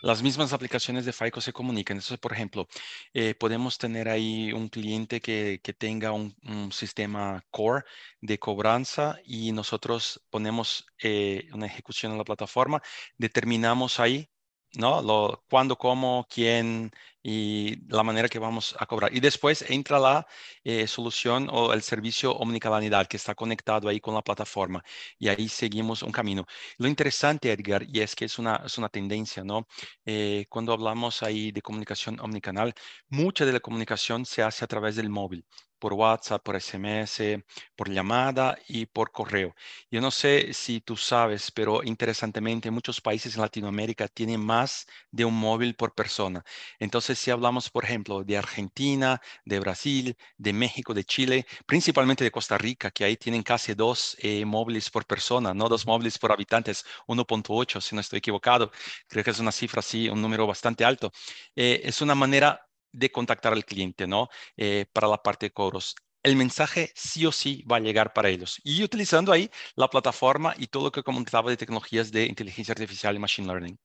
las 0.02 0.22
mismas 0.22 0.54
aplicaciones 0.54 1.06
de 1.06 1.14
FICO 1.14 1.42
se 1.42 1.52
comunican. 1.52 1.98
Entonces, 1.98 2.20
por 2.20 2.34
ejemplo, 2.34 2.68
eh, 3.14 3.36
podemos 3.36 3.78
tener 3.78 4.08
ahí 4.08 4.54
un 4.54 4.70
cliente 4.70 5.20
que, 5.20 5.60
tenga 5.78 6.12
un, 6.12 6.36
sistema 6.72 7.44
core 7.52 7.84
de 8.22 8.40
cobranza 8.40 9.18
y 9.26 9.52
nosotros 9.52 10.22
ponemos 10.30 10.86
eh, 11.02 11.48
una 11.54 11.66
ejecución 11.66 12.12
en 12.14 12.18
la 12.18 12.24
plataforma, 12.24 12.82
determinamos 13.18 14.00
ahí 14.00 14.30
¿no? 14.78 15.02
Lo, 15.02 15.44
cuándo, 15.50 15.78
cómo, 15.78 16.28
quién 16.30 16.92
y 17.28 17.78
la 17.88 18.04
manera 18.04 18.30
que 18.30 18.38
vamos 18.38 18.76
a 18.78 18.86
cobrar. 18.86 19.12
Y 19.16 19.20
después 19.20 19.66
entra 19.72 19.98
la 20.00 20.28
eh, 20.64 20.86
solución 20.86 21.50
o 21.52 21.74
el 21.74 21.82
servicio 21.82 22.32
omnicanalidad 22.36 23.08
que 23.08 23.18
está 23.18 23.34
conectado 23.34 23.90
ahí 23.90 24.00
con 24.00 24.14
la 24.14 24.22
plataforma 24.22 24.84
y 25.18 25.30
ahí 25.30 25.50
seguimos 25.50 26.04
un 26.04 26.12
camino. 26.12 26.46
Lo 26.78 26.88
interesante, 26.88 27.52
Edgar, 27.52 27.84
y 27.88 28.02
es 28.02 28.16
que 28.16 28.26
es 28.26 28.38
una, 28.38 28.58
es 28.66 28.78
una 28.78 28.90
tendencia, 28.90 29.44
¿no? 29.44 29.68
Eh, 30.06 30.46
cuando 30.50 30.72
hablamos 30.72 31.24
ahí 31.24 31.52
de 31.52 31.64
comunicación 31.64 32.20
omnicanal, 32.20 32.76
mucha 33.10 33.44
de 33.44 33.54
la 33.54 33.60
comunicación 33.60 34.24
se 34.26 34.44
hace 34.44 34.64
a 34.64 34.68
través 34.68 34.96
del 34.96 35.10
móvil 35.10 35.44
por 35.80 35.94
WhatsApp, 35.94 36.44
por 36.44 36.56
SMS, 36.60 37.44
por 37.76 37.90
llamada 37.92 38.58
y 38.68 38.86
por 38.86 39.12
correo. 39.12 39.54
Yo 39.92 40.02
no 40.02 40.12
sé 40.12 40.54
si 40.54 40.82
tú 40.82 40.98
sabes, 40.98 41.52
pero 41.52 41.84
interesantemente 41.84 42.72
muchos 42.72 43.02
países 43.02 43.36
en 43.36 43.42
Latinoamérica 43.42 44.08
tienen 44.08 44.42
más 44.42 44.88
de 45.12 45.26
un 45.26 45.38
móvil 45.38 45.76
por 45.76 45.94
persona. 45.94 46.44
Entonces, 46.80 47.15
si 47.16 47.32
hablamos, 47.32 47.70
por 47.70 47.84
ejemplo, 47.86 48.24
de 48.24 48.38
Argentina, 48.38 49.22
de 49.46 49.60
Brasil, 49.60 50.18
de 50.38 50.54
México, 50.54 50.94
de 50.94 51.04
Chile, 51.04 51.46
principalmente 51.66 52.24
de 52.24 52.32
Costa 52.32 52.58
Rica, 52.58 52.92
que 52.92 53.04
ahí 53.06 53.18
tienen 53.18 53.44
casi 53.44 53.74
dos 53.74 54.16
eh, 54.20 54.46
móviles 54.46 54.90
por 54.90 55.06
persona, 55.06 55.54
no 55.54 55.70
dos 55.70 55.86
móviles 55.86 56.18
por 56.20 56.32
habitantes, 56.32 56.86
1.8, 57.08 57.82
si 57.82 57.96
no 57.96 58.02
estoy 58.02 58.20
equivocado. 58.20 58.72
Creo 59.08 59.24
que 59.24 59.32
es 59.32 59.40
una 59.40 59.52
cifra 59.52 59.80
así, 59.80 60.10
un 60.10 60.22
número 60.22 60.48
bastante 60.48 60.86
alto. 60.86 61.12
Eh, 61.56 61.82
es 61.84 62.02
una 62.02 62.16
manera 62.16 62.68
de 62.92 63.12
contactar 63.12 63.54
al 63.54 63.66
cliente, 63.66 64.08
¿no? 64.08 64.30
Eh, 64.58 64.86
para 64.92 65.08
la 65.08 65.22
parte 65.22 65.48
de 65.48 65.52
cobros. 65.52 65.96
El 66.24 66.36
mensaje 66.36 66.92
sí 66.96 67.26
o 67.26 67.32
sí 67.32 67.64
va 67.72 67.78
a 67.78 67.80
llegar 67.80 68.14
para 68.14 68.30
ellos. 68.30 68.60
Y 68.64 68.84
utilizando 68.84 69.32
ahí 69.32 69.50
la 69.76 69.90
plataforma 69.90 70.56
y 70.58 70.68
todo 70.68 70.86
lo 70.86 70.92
que 70.92 71.04
comentaba 71.04 71.50
de 71.50 71.58
tecnologías 71.58 72.12
de 72.12 72.26
inteligencia 72.26 72.72
artificial 72.72 73.16
y 73.16 73.20
machine 73.20 73.48
learning. 73.48 73.78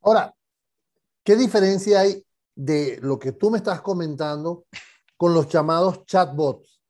Ahora, 0.00 0.34
¿qué 1.22 1.36
diferencia 1.36 2.00
hay 2.00 2.24
de 2.54 2.98
lo 3.02 3.18
que 3.18 3.32
tú 3.32 3.50
me 3.50 3.58
estás 3.58 3.80
comentando 3.80 4.66
con 5.16 5.34
los 5.34 5.48
llamados 5.48 6.04
chatbots? 6.06 6.80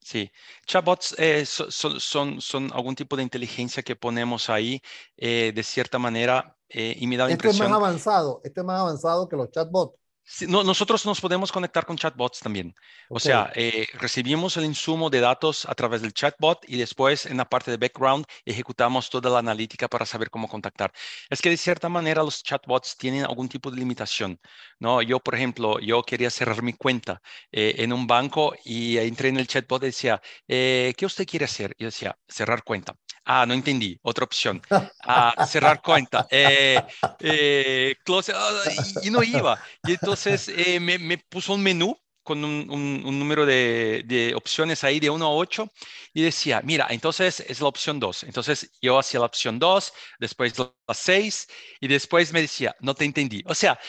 Sí, 0.00 0.30
chatbots 0.66 1.14
eh, 1.18 1.44
son, 1.46 2.00
son, 2.00 2.40
son, 2.40 2.70
algún 2.72 2.94
tipo 2.94 3.16
de 3.16 3.22
inteligencia 3.22 3.82
que 3.82 3.94
ponemos 3.94 4.50
ahí 4.50 4.80
eh, 5.16 5.52
de 5.54 5.62
cierta 5.62 5.98
manera 5.98 6.56
y 6.68 7.06
me 7.06 7.16
da 7.16 7.26
la 7.26 7.32
esto 7.32 7.48
es 7.48 7.58
más 7.58 7.72
avanzado, 7.72 8.40
esto 8.44 8.60
es 8.60 8.66
más 8.66 8.80
avanzado 8.80 9.28
que 9.28 9.36
los 9.36 9.50
chatbots 9.50 9.99
nosotros 10.48 11.04
nos 11.06 11.20
podemos 11.20 11.52
conectar 11.52 11.84
con 11.84 11.96
chatbots 11.96 12.40
también. 12.40 12.74
O 13.08 13.18
sea, 13.18 13.50
eh, 13.54 13.88
recibimos 13.94 14.56
el 14.56 14.64
insumo 14.64 15.10
de 15.10 15.20
datos 15.20 15.66
a 15.66 15.74
través 15.74 16.02
del 16.02 16.12
chatbot 16.12 16.58
y 16.68 16.76
después 16.76 17.26
en 17.26 17.36
la 17.36 17.44
parte 17.44 17.70
de 17.70 17.76
background 17.76 18.24
ejecutamos 18.44 19.10
toda 19.10 19.30
la 19.30 19.38
analítica 19.38 19.88
para 19.88 20.06
saber 20.06 20.30
cómo 20.30 20.48
contactar. 20.48 20.92
Es 21.28 21.40
que 21.40 21.50
de 21.50 21.56
cierta 21.56 21.88
manera 21.88 22.22
los 22.22 22.42
chatbots 22.42 22.96
tienen 22.96 23.24
algún 23.24 23.48
tipo 23.48 23.70
de 23.70 23.78
limitación. 23.78 24.40
¿no? 24.78 25.02
Yo, 25.02 25.20
por 25.20 25.34
ejemplo, 25.34 25.78
yo 25.80 26.02
quería 26.02 26.30
cerrar 26.30 26.62
mi 26.62 26.72
cuenta 26.74 27.20
eh, 27.52 27.74
en 27.78 27.92
un 27.92 28.06
banco 28.06 28.54
y 28.64 28.98
entré 28.98 29.28
en 29.28 29.38
el 29.38 29.46
chatbot 29.46 29.82
y 29.82 29.86
decía, 29.86 30.20
eh, 30.48 30.94
¿qué 30.96 31.06
usted 31.06 31.26
quiere 31.26 31.44
hacer? 31.44 31.74
Y 31.78 31.84
decía, 31.84 32.18
cerrar 32.28 32.64
cuenta. 32.64 32.94
Ah, 33.24 33.44
no 33.46 33.54
entendí. 33.54 33.98
Otra 34.02 34.24
opción. 34.24 34.60
Ah, 35.12 35.44
cerrar 35.46 35.82
cuenta. 35.82 36.28
Eh, 36.30 36.80
eh, 37.18 37.96
close, 38.04 38.32
ah, 38.32 38.62
y, 39.02 39.10
no 39.10 39.24
iba. 39.24 39.60
Y 39.84 39.92
entonces 39.92 40.48
eh, 40.48 40.78
me, 40.78 40.98
me, 40.98 41.18
puso 41.18 41.54
un 41.54 41.62
menú 41.62 41.98
con 42.22 42.44
un, 42.44 42.70
un, 42.70 43.18
número 43.18 43.44
de, 43.44 44.04
de, 44.06 44.34
opciones 44.36 44.84
ahí 44.84 45.00
de 45.00 45.10
1 45.10 45.24
a 45.24 45.30
8 45.30 45.68
y 46.14 46.22
decía, 46.22 46.60
mira, 46.62 46.86
entonces 46.90 47.40
es 47.40 47.60
la 47.60 47.66
opción 47.66 47.98
2. 47.98 48.22
Entonces 48.24 48.70
yo 48.80 49.00
hacía 49.00 49.18
la 49.18 49.26
opción 49.26 49.58
2, 49.58 49.92
después 50.20 50.56
la 50.56 50.72
6 50.94 51.48
y 51.80 51.88
después 51.88 52.32
me 52.32 52.42
decía, 52.42 52.76
no 52.78 52.94
te 52.94 53.04
entendí. 53.04 53.42
O 53.46 53.54
sea, 53.54 53.80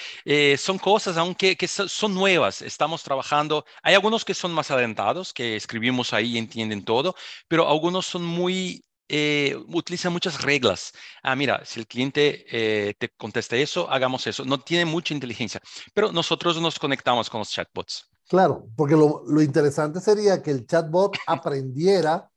son 0.57 0.79
cosas 0.79 1.17
aunque 1.17 1.55
que 1.55 1.67
son 1.67 2.15
nuevas. 2.15 2.63
Estamos 2.63 3.03
trabajando. 3.03 3.63
Hay 3.83 3.93
algunos 3.93 4.25
que 4.25 4.33
son 4.33 4.53
más 4.53 4.71
adelantados, 4.71 5.33
que 5.33 5.55
escribimos 5.55 6.13
ahí 6.13 6.33
y 6.33 6.37
entienden 6.39 6.83
todo, 6.83 7.15
pero 7.47 7.69
algunos 7.69 8.07
son 8.07 8.25
muy 8.25 8.83
eh, 9.13 9.57
utiliza 9.67 10.09
muchas 10.09 10.41
reglas. 10.41 10.93
Ah, 11.21 11.35
mira, 11.35 11.65
si 11.65 11.81
el 11.81 11.85
cliente 11.85 12.45
eh, 12.49 12.93
te 12.97 13.09
contesta 13.09 13.57
eso, 13.57 13.91
hagamos 13.91 14.25
eso. 14.25 14.45
No 14.45 14.61
tiene 14.61 14.85
mucha 14.85 15.13
inteligencia, 15.13 15.61
pero 15.93 16.13
nosotros 16.13 16.61
nos 16.61 16.79
conectamos 16.79 17.29
con 17.29 17.39
los 17.39 17.49
chatbots. 17.49 18.09
Claro, 18.29 18.69
porque 18.77 18.95
lo, 18.95 19.23
lo 19.27 19.41
interesante 19.41 19.99
sería 19.99 20.41
que 20.41 20.51
el 20.51 20.65
chatbot 20.65 21.17
aprendiera 21.27 22.31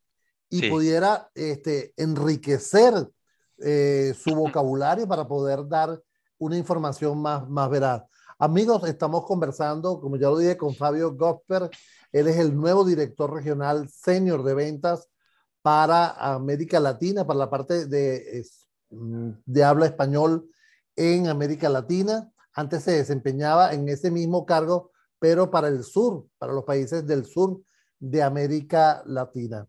y 0.50 0.68
pudiera 0.68 1.30
este, 1.32 1.92
enriquecer 1.96 3.08
eh, 3.58 4.12
su 4.20 4.34
vocabulario 4.34 5.06
para 5.06 5.28
poder 5.28 5.68
dar 5.68 6.02
una 6.38 6.56
información 6.56 7.22
más, 7.22 7.48
más 7.48 7.70
veraz. 7.70 8.02
Amigos, 8.36 8.82
estamos 8.88 9.24
conversando, 9.26 10.00
como 10.00 10.16
ya 10.16 10.28
lo 10.28 10.38
dije, 10.38 10.56
con 10.56 10.74
Fabio 10.74 11.14
Gosper. 11.14 11.70
Él 12.10 12.26
es 12.26 12.36
el 12.36 12.56
nuevo 12.56 12.84
director 12.84 13.32
regional 13.32 13.88
senior 13.88 14.42
de 14.42 14.54
ventas 14.54 15.08
para 15.64 16.10
América 16.10 16.78
Latina, 16.78 17.26
para 17.26 17.38
la 17.38 17.48
parte 17.48 17.86
de, 17.86 18.44
mm, 18.90 19.30
de 19.46 19.64
habla 19.64 19.86
español 19.86 20.46
en 20.94 21.26
América 21.26 21.70
Latina. 21.70 22.30
Antes 22.52 22.82
se 22.82 22.90
desempeñaba 22.90 23.72
en 23.72 23.88
ese 23.88 24.10
mismo 24.10 24.44
cargo, 24.44 24.90
pero 25.18 25.50
para 25.50 25.68
el 25.68 25.82
sur, 25.82 26.26
para 26.36 26.52
los 26.52 26.64
países 26.64 27.06
del 27.06 27.24
sur 27.24 27.62
de 27.98 28.22
América 28.22 29.02
Latina. 29.06 29.66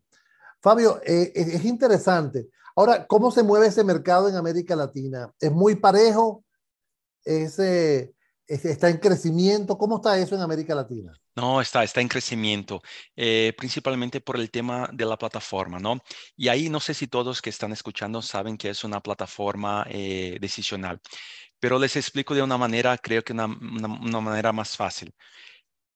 Fabio, 0.60 1.00
eh, 1.02 1.32
es 1.34 1.64
interesante. 1.64 2.50
Ahora, 2.76 3.06
¿cómo 3.06 3.30
se 3.30 3.42
mueve 3.42 3.68
ese 3.68 3.82
mercado 3.82 4.28
en 4.28 4.36
América 4.36 4.76
Latina? 4.76 5.32
¿Es 5.40 5.50
muy 5.50 5.76
parejo? 5.76 6.44
¿Es, 7.24 7.58
eh, 7.58 8.12
¿Está 8.46 8.88
en 8.88 8.98
crecimiento? 8.98 9.76
¿Cómo 9.76 9.96
está 9.96 10.16
eso 10.18 10.36
en 10.36 10.40
América 10.40 10.74
Latina? 10.74 11.12
No, 11.34 11.60
está, 11.60 11.82
está 11.82 12.00
en 12.00 12.08
crecimiento, 12.08 12.80
eh, 13.16 13.52
principalmente 13.58 14.20
por 14.20 14.36
el 14.36 14.50
tema 14.50 14.88
de 14.92 15.04
la 15.04 15.18
plataforma, 15.18 15.78
¿no? 15.78 16.00
Y 16.36 16.48
ahí 16.48 16.70
no 16.70 16.80
sé 16.80 16.94
si 16.94 17.08
todos 17.08 17.42
que 17.42 17.50
están 17.50 17.72
escuchando 17.72 18.22
saben 18.22 18.56
que 18.56 18.70
es 18.70 18.84
una 18.84 19.00
plataforma 19.00 19.84
eh, 19.90 20.38
decisional, 20.40 21.00
pero 21.58 21.78
les 21.78 21.96
explico 21.96 22.34
de 22.34 22.42
una 22.42 22.56
manera, 22.56 22.96
creo 22.98 23.22
que 23.22 23.32
una, 23.32 23.46
una 23.46 24.20
manera 24.20 24.52
más 24.52 24.76
fácil. 24.76 25.12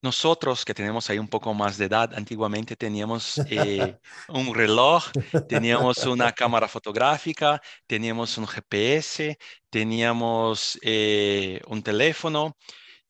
Nosotros 0.02 0.64
que 0.64 0.73
tenemos 0.73 1.11
ahí 1.11 1.19
un 1.19 1.28
poco 1.28 1.52
más 1.52 1.76
de 1.76 1.85
edad, 1.87 2.14
antiguamente 2.14 2.75
teníamos 2.75 3.38
eh, 3.50 3.99
un 4.28 4.54
reloj, 4.54 5.04
teníamos 5.49 6.07
una 6.07 6.33
cámara 6.33 6.69
fotográfica, 6.69 7.61
teníamos 7.87 8.38
un 8.38 8.47
GPS, 8.47 9.38
teníamos 9.69 10.78
eh, 10.83 11.61
un 11.66 11.83
teléfono 11.83 12.57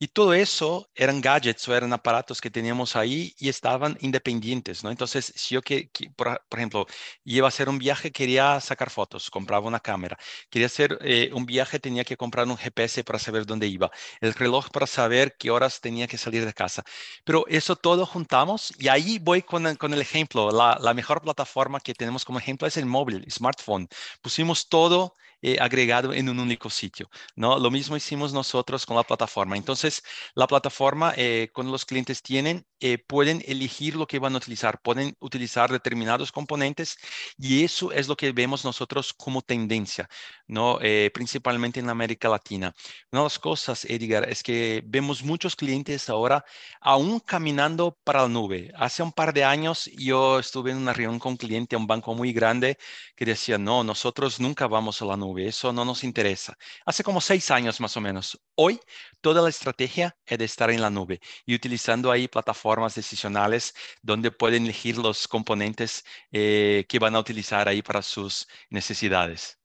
y 0.02 0.08
todo 0.08 0.32
eso 0.32 0.88
eran 0.94 1.20
gadgets 1.20 1.68
o 1.68 1.76
eran 1.76 1.92
aparatos 1.92 2.40
que 2.40 2.50
teníamos 2.50 2.96
ahí 2.96 3.34
y 3.38 3.50
estaban 3.50 3.98
independientes, 4.00 4.82
¿no? 4.82 4.90
Entonces, 4.90 5.30
si 5.36 5.54
yo, 5.54 5.60
que, 5.60 5.90
por, 6.16 6.40
ejemplo, 6.52 6.86
iba 7.22 7.46
a 7.46 7.48
hacer 7.48 7.68
un 7.68 7.78
viaje, 7.78 8.10
quería 8.10 8.58
sacar 8.60 8.88
fotos, 8.88 9.30
compraba 9.30 9.68
una 9.68 9.78
cámara. 9.78 10.18
Quería 10.48 10.66
hacer 10.66 10.98
eh, 11.02 11.30
un 11.34 11.44
viaje, 11.44 11.78
tenía 11.78 12.02
que 12.04 12.16
comprar 12.16 12.46
un 12.48 12.56
GPS 12.56 13.04
para 13.04 13.18
saber 13.18 13.44
dónde 13.44 13.66
iba. 13.66 13.90
El 14.22 14.32
reloj 14.32 14.70
para 14.70 14.86
saber 14.86 15.36
qué 15.38 15.50
horas 15.50 15.82
tenía 15.82 16.06
que 16.06 16.16
salir 16.16 16.46
de 16.46 16.54
casa. 16.54 16.82
Pero 17.24 17.44
eso 17.48 17.76
todo 17.76 18.06
juntamos 18.06 18.72
y 18.78 18.88
ahí 18.88 19.18
voy 19.18 19.42
con, 19.42 19.66
el 19.66 20.00
ejemplo. 20.00 20.50
La 20.50 20.94
mejor 20.94 21.20
plataforma 21.20 21.78
que 21.80 21.94
tenemos 21.94 22.24
como 22.24 22.38
ejemplo 22.38 22.66
es 22.66 22.78
el 22.78 22.86
móvil, 22.86 23.26
smartphone. 23.30 23.86
Pusimos 24.22 24.68
todo 24.68 25.14
eh, 25.42 25.56
agregado 25.60 26.12
en 26.12 26.28
un 26.28 26.38
único 26.38 26.70
sitio. 26.70 27.08
¿no? 27.36 27.58
Lo 27.58 27.70
mismo 27.70 27.96
hicimos 27.96 28.32
nosotros 28.32 28.86
con 28.86 28.96
la 28.96 29.04
plataforma. 29.04 29.56
Entonces, 29.56 30.02
la 30.34 30.46
plataforma, 30.46 31.12
eh, 31.16 31.50
cuando 31.52 31.72
los 31.72 31.84
clientes 31.84 32.22
tienen, 32.22 32.66
eh, 32.80 32.98
pueden 32.98 33.42
elegir 33.46 33.96
lo 33.96 34.06
que 34.06 34.18
van 34.18 34.34
a 34.34 34.38
utilizar, 34.38 34.80
pueden 34.80 35.16
utilizar 35.20 35.70
determinados 35.70 36.32
componentes 36.32 36.96
y 37.38 37.64
eso 37.64 37.92
es 37.92 38.08
lo 38.08 38.16
que 38.16 38.32
vemos 38.32 38.64
nosotros 38.64 39.12
como 39.12 39.42
tendencia, 39.42 40.08
¿no? 40.46 40.78
principalmente 41.12 41.80
en 41.80 41.88
América 41.90 42.28
Latina. 42.28 42.74
Una 43.12 43.22
de 43.22 43.24
las 43.26 43.38
cosas, 43.38 43.84
Edgar, 43.84 44.28
es 44.28 44.42
que 44.42 44.82
vemos 44.86 45.22
muchos 45.22 45.56
clientes 45.56 46.08
ahora 46.08 46.44
aún 46.80 47.20
caminando 47.20 47.98
para 48.04 48.22
la 48.22 48.28
nube. 48.28 48.72
Hace 48.76 49.02
un 49.02 49.12
par 49.12 49.32
de 49.32 49.44
años 49.44 49.90
yo 49.96 50.38
estuve 50.38 50.70
en 50.70 50.78
una 50.78 50.92
reunión 50.92 51.18
con 51.18 51.32
un 51.32 51.36
cliente, 51.36 51.76
un 51.76 51.86
banco 51.86 52.14
muy 52.14 52.32
grande, 52.32 52.78
que 53.16 53.24
decía, 53.24 53.58
no, 53.58 53.84
nosotros 53.84 54.40
nunca 54.40 54.66
vamos 54.66 55.02
a 55.02 55.04
la 55.04 55.16
nube 55.16 55.46
eso 55.46 55.72
no 55.72 55.84
nos 55.84 56.04
interesa. 56.04 56.56
Hace 56.86 57.02
como 57.02 57.20
seis 57.20 57.50
años 57.50 57.80
más 57.80 57.96
o 57.96 58.00
menos. 58.00 58.40
Hoy 58.54 58.80
toda 59.20 59.42
la 59.42 59.48
estrategia 59.48 60.16
es 60.24 60.38
de 60.38 60.44
estar 60.44 60.70
en 60.70 60.80
la 60.80 60.90
nube 60.90 61.20
y 61.44 61.54
utilizando 61.54 62.10
ahí 62.10 62.28
plataformas 62.28 62.69
decisionales 62.94 63.74
donde 64.02 64.30
pueden 64.30 64.64
elegir 64.64 64.98
los 64.98 65.26
componentes 65.26 66.04
eh, 66.32 66.84
que 66.88 66.98
van 66.98 67.14
a 67.14 67.20
utilizar 67.20 67.68
ahí 67.68 67.82
para 67.82 68.02
sus 68.02 68.46
necesidades. 68.70 69.58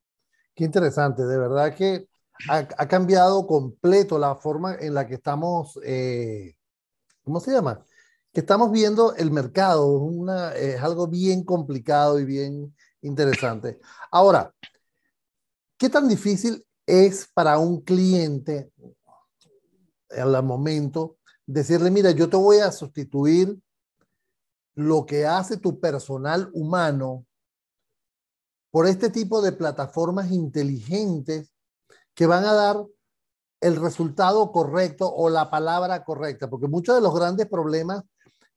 Qué 0.55 0.63
interesante, 0.63 1.23
de 1.23 1.37
verdad 1.37 1.75
que 1.75 2.07
ha, 2.49 2.87
cambiado 2.87 3.45
completo 3.47 4.17
la 4.17 4.35
forma 4.35 4.75
en 4.75 4.93
la 4.93 5.07
que 5.07 5.15
estamos, 5.15 5.79
eh, 5.83 6.55
¿cómo 7.23 7.39
se 7.39 7.51
llama? 7.51 7.83
Que 8.33 8.41
estamos 8.41 8.71
viendo 8.71 9.15
el 9.15 9.31
mercado. 9.31 9.87
Una, 9.87 10.53
es 10.53 10.81
algo 10.81 11.07
bien 11.07 11.43
complicado 11.43 12.19
y 12.19 12.25
bien 12.25 12.75
interesante. 13.01 13.79
Ahora, 14.11 14.53
¿qué 15.77 15.89
tan 15.89 16.07
difícil 16.07 16.65
es 16.85 17.29
para 17.33 17.57
un 17.57 17.81
cliente 17.81 18.71
al 20.09 20.43
momento 20.43 21.17
decirle, 21.45 21.91
mira, 21.91 22.11
yo 22.11 22.29
te 22.29 22.37
voy 22.37 22.59
a 22.59 22.71
sustituir 22.71 23.59
lo 24.73 25.05
que 25.05 25.25
hace 25.25 25.57
tu 25.57 25.79
personal 25.79 26.49
humano 26.53 27.25
por 28.71 28.87
este 28.87 29.09
tipo 29.09 29.41
de 29.41 29.53
plataformas 29.53 30.31
inteligentes 30.31 31.53
que 32.13 32.25
van 32.25 32.43
a 32.43 32.53
dar 32.53 32.85
el 33.61 33.77
resultado 33.77 34.51
correcto 34.51 35.11
o 35.13 35.29
la 35.29 35.49
palabra 35.49 36.03
correcta, 36.03 36.49
porque 36.49 36.67
muchos 36.67 36.95
de 36.95 37.01
los 37.01 37.15
grandes 37.15 37.47
problemas 37.47 38.03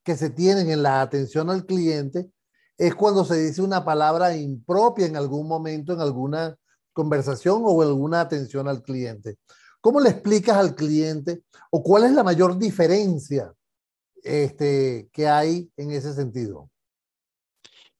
que 0.02 0.16
se 0.16 0.30
tienen 0.30 0.70
en 0.70 0.82
la 0.82 1.00
atención 1.00 1.50
al 1.50 1.66
cliente 1.66 2.30
es 2.76 2.94
cuando 2.94 3.24
se 3.24 3.36
dice 3.36 3.62
una 3.62 3.84
palabra 3.84 4.36
impropia 4.36 5.06
en 5.06 5.16
algún 5.16 5.46
momento, 5.46 5.92
en 5.92 6.00
alguna 6.00 6.56
conversación 6.92 7.62
o 7.64 7.82
en 7.82 7.88
alguna 7.88 8.20
atención 8.20 8.68
al 8.68 8.82
cliente. 8.82 9.38
¿Cómo 9.80 10.00
le 10.00 10.10
explicas 10.10 10.56
al 10.56 10.74
cliente 10.74 11.44
o 11.70 11.82
cuál 11.82 12.04
es 12.04 12.12
la 12.12 12.24
mayor 12.24 12.58
diferencia 12.58 13.54
este, 14.22 15.08
que 15.12 15.28
hay 15.28 15.70
en 15.76 15.92
ese 15.92 16.14
sentido? 16.14 16.70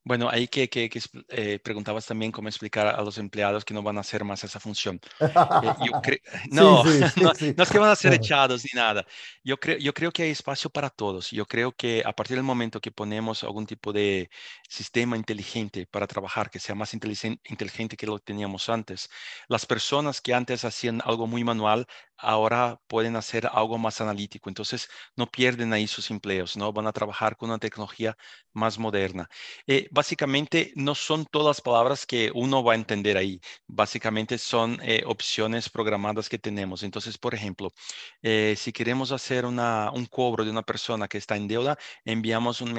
Bueno, 0.09 0.31
ahí 0.31 0.49
que, 0.49 0.71
que, 0.71 0.89
eh, 1.29 1.59
preguntabas 1.59 2.07
también 2.07 2.33
cómo 2.33 2.49
explicar 2.49 2.87
a 2.87 3.03
los 3.03 3.19
empleados 3.19 3.63
que 3.63 3.75
no 3.75 3.83
van 3.83 3.99
a 3.99 4.01
hacer 4.01 4.25
más 4.25 4.43
esa 4.43 4.59
función. 4.59 4.99
Eh, 5.21 5.29
no, 6.51 6.83
no, 7.17 7.33
es 7.33 7.71
que 7.71 7.79
van 7.79 7.91
a 7.91 7.95
ser 7.95 8.15
echados 8.15 8.65
ni 8.65 8.71
nada. 8.75 9.05
Yo, 9.45 9.59
creo, 9.59 9.77
yo 9.77 9.93
creo 9.93 10.11
que 10.11 10.23
hay 10.23 10.31
espacio 10.31 10.71
para 10.71 10.89
todos. 10.89 11.31
Yo 11.31 11.45
creo 11.45 11.73
que 11.73 12.03
a 12.07 12.15
partir 12.15 12.39
del 12.39 12.45
momento 12.45 12.81
que 12.81 12.91
ponemos 12.91 13.45
algún 13.45 13.67
tipo 13.67 13.93
de 13.93 14.31
sistema 14.67 15.15
inteligente 15.15 15.87
para 15.87 16.07
trabajar, 16.07 16.49
que 16.49 16.59
sea 16.59 16.75
más 16.75 16.95
inteligente 16.95 17.97
que 17.99 18.07
lo 18.07 18.19
teníamos 18.19 18.71
antes, 18.71 19.11
las 19.47 19.67
personas 19.67 20.23
que 20.23 20.33
antes 20.33 20.65
hacían 20.65 21.03
algo 21.05 21.27
muy 21.27 21.45
manual, 21.45 21.87
ahora 22.19 22.81
pueden 22.87 23.17
hacer 23.17 23.49
algo 23.53 23.79
más 23.79 24.01
analítico. 24.01 24.51
Entonces, 24.51 24.89
no 25.17 25.31
pierden 25.31 25.73
ahí 25.73 25.87
sus 25.87 26.11
empleos, 26.11 26.57
¿no? 26.57 26.73
Van 26.73 26.87
a 26.87 26.93
trabajar 26.93 27.37
con 27.37 27.51
una 27.51 27.59
tecnología 27.59 28.17
más 28.53 28.79
moderna. 28.79 29.29
Eh, 29.67 29.89
básicamente 29.91 30.73
no 30.77 30.95
son 30.95 31.27
todas 31.27 31.57
las 31.59 31.61
palabras 31.61 32.07
que 32.07 32.31
uno 32.35 32.63
va 32.63 32.73
a 32.73 32.77
entender 32.77 33.17
ahí. 33.17 33.41
Básicamente 33.67 34.39
son 34.39 34.79
eh, 34.83 35.03
opciones 35.07 35.69
programadas 35.69 36.29
que 36.29 36.39
tenemos. 36.39 36.83
Entonces, 36.83 37.19
por 37.19 37.35
ejemplo, 37.35 37.71
eh, 38.23 38.55
si 38.57 38.73
queremos 38.73 39.13
hacer 39.13 39.45
una, 39.47 39.91
un 39.93 40.07
cobro 40.07 40.45
de 40.45 40.51
una 40.51 40.63
persona 40.63 41.09
que 41.09 41.19
está 41.19 41.37
en 41.37 41.49
deuda, 41.49 41.79
enviamos 42.05 42.61
un, 42.61 42.73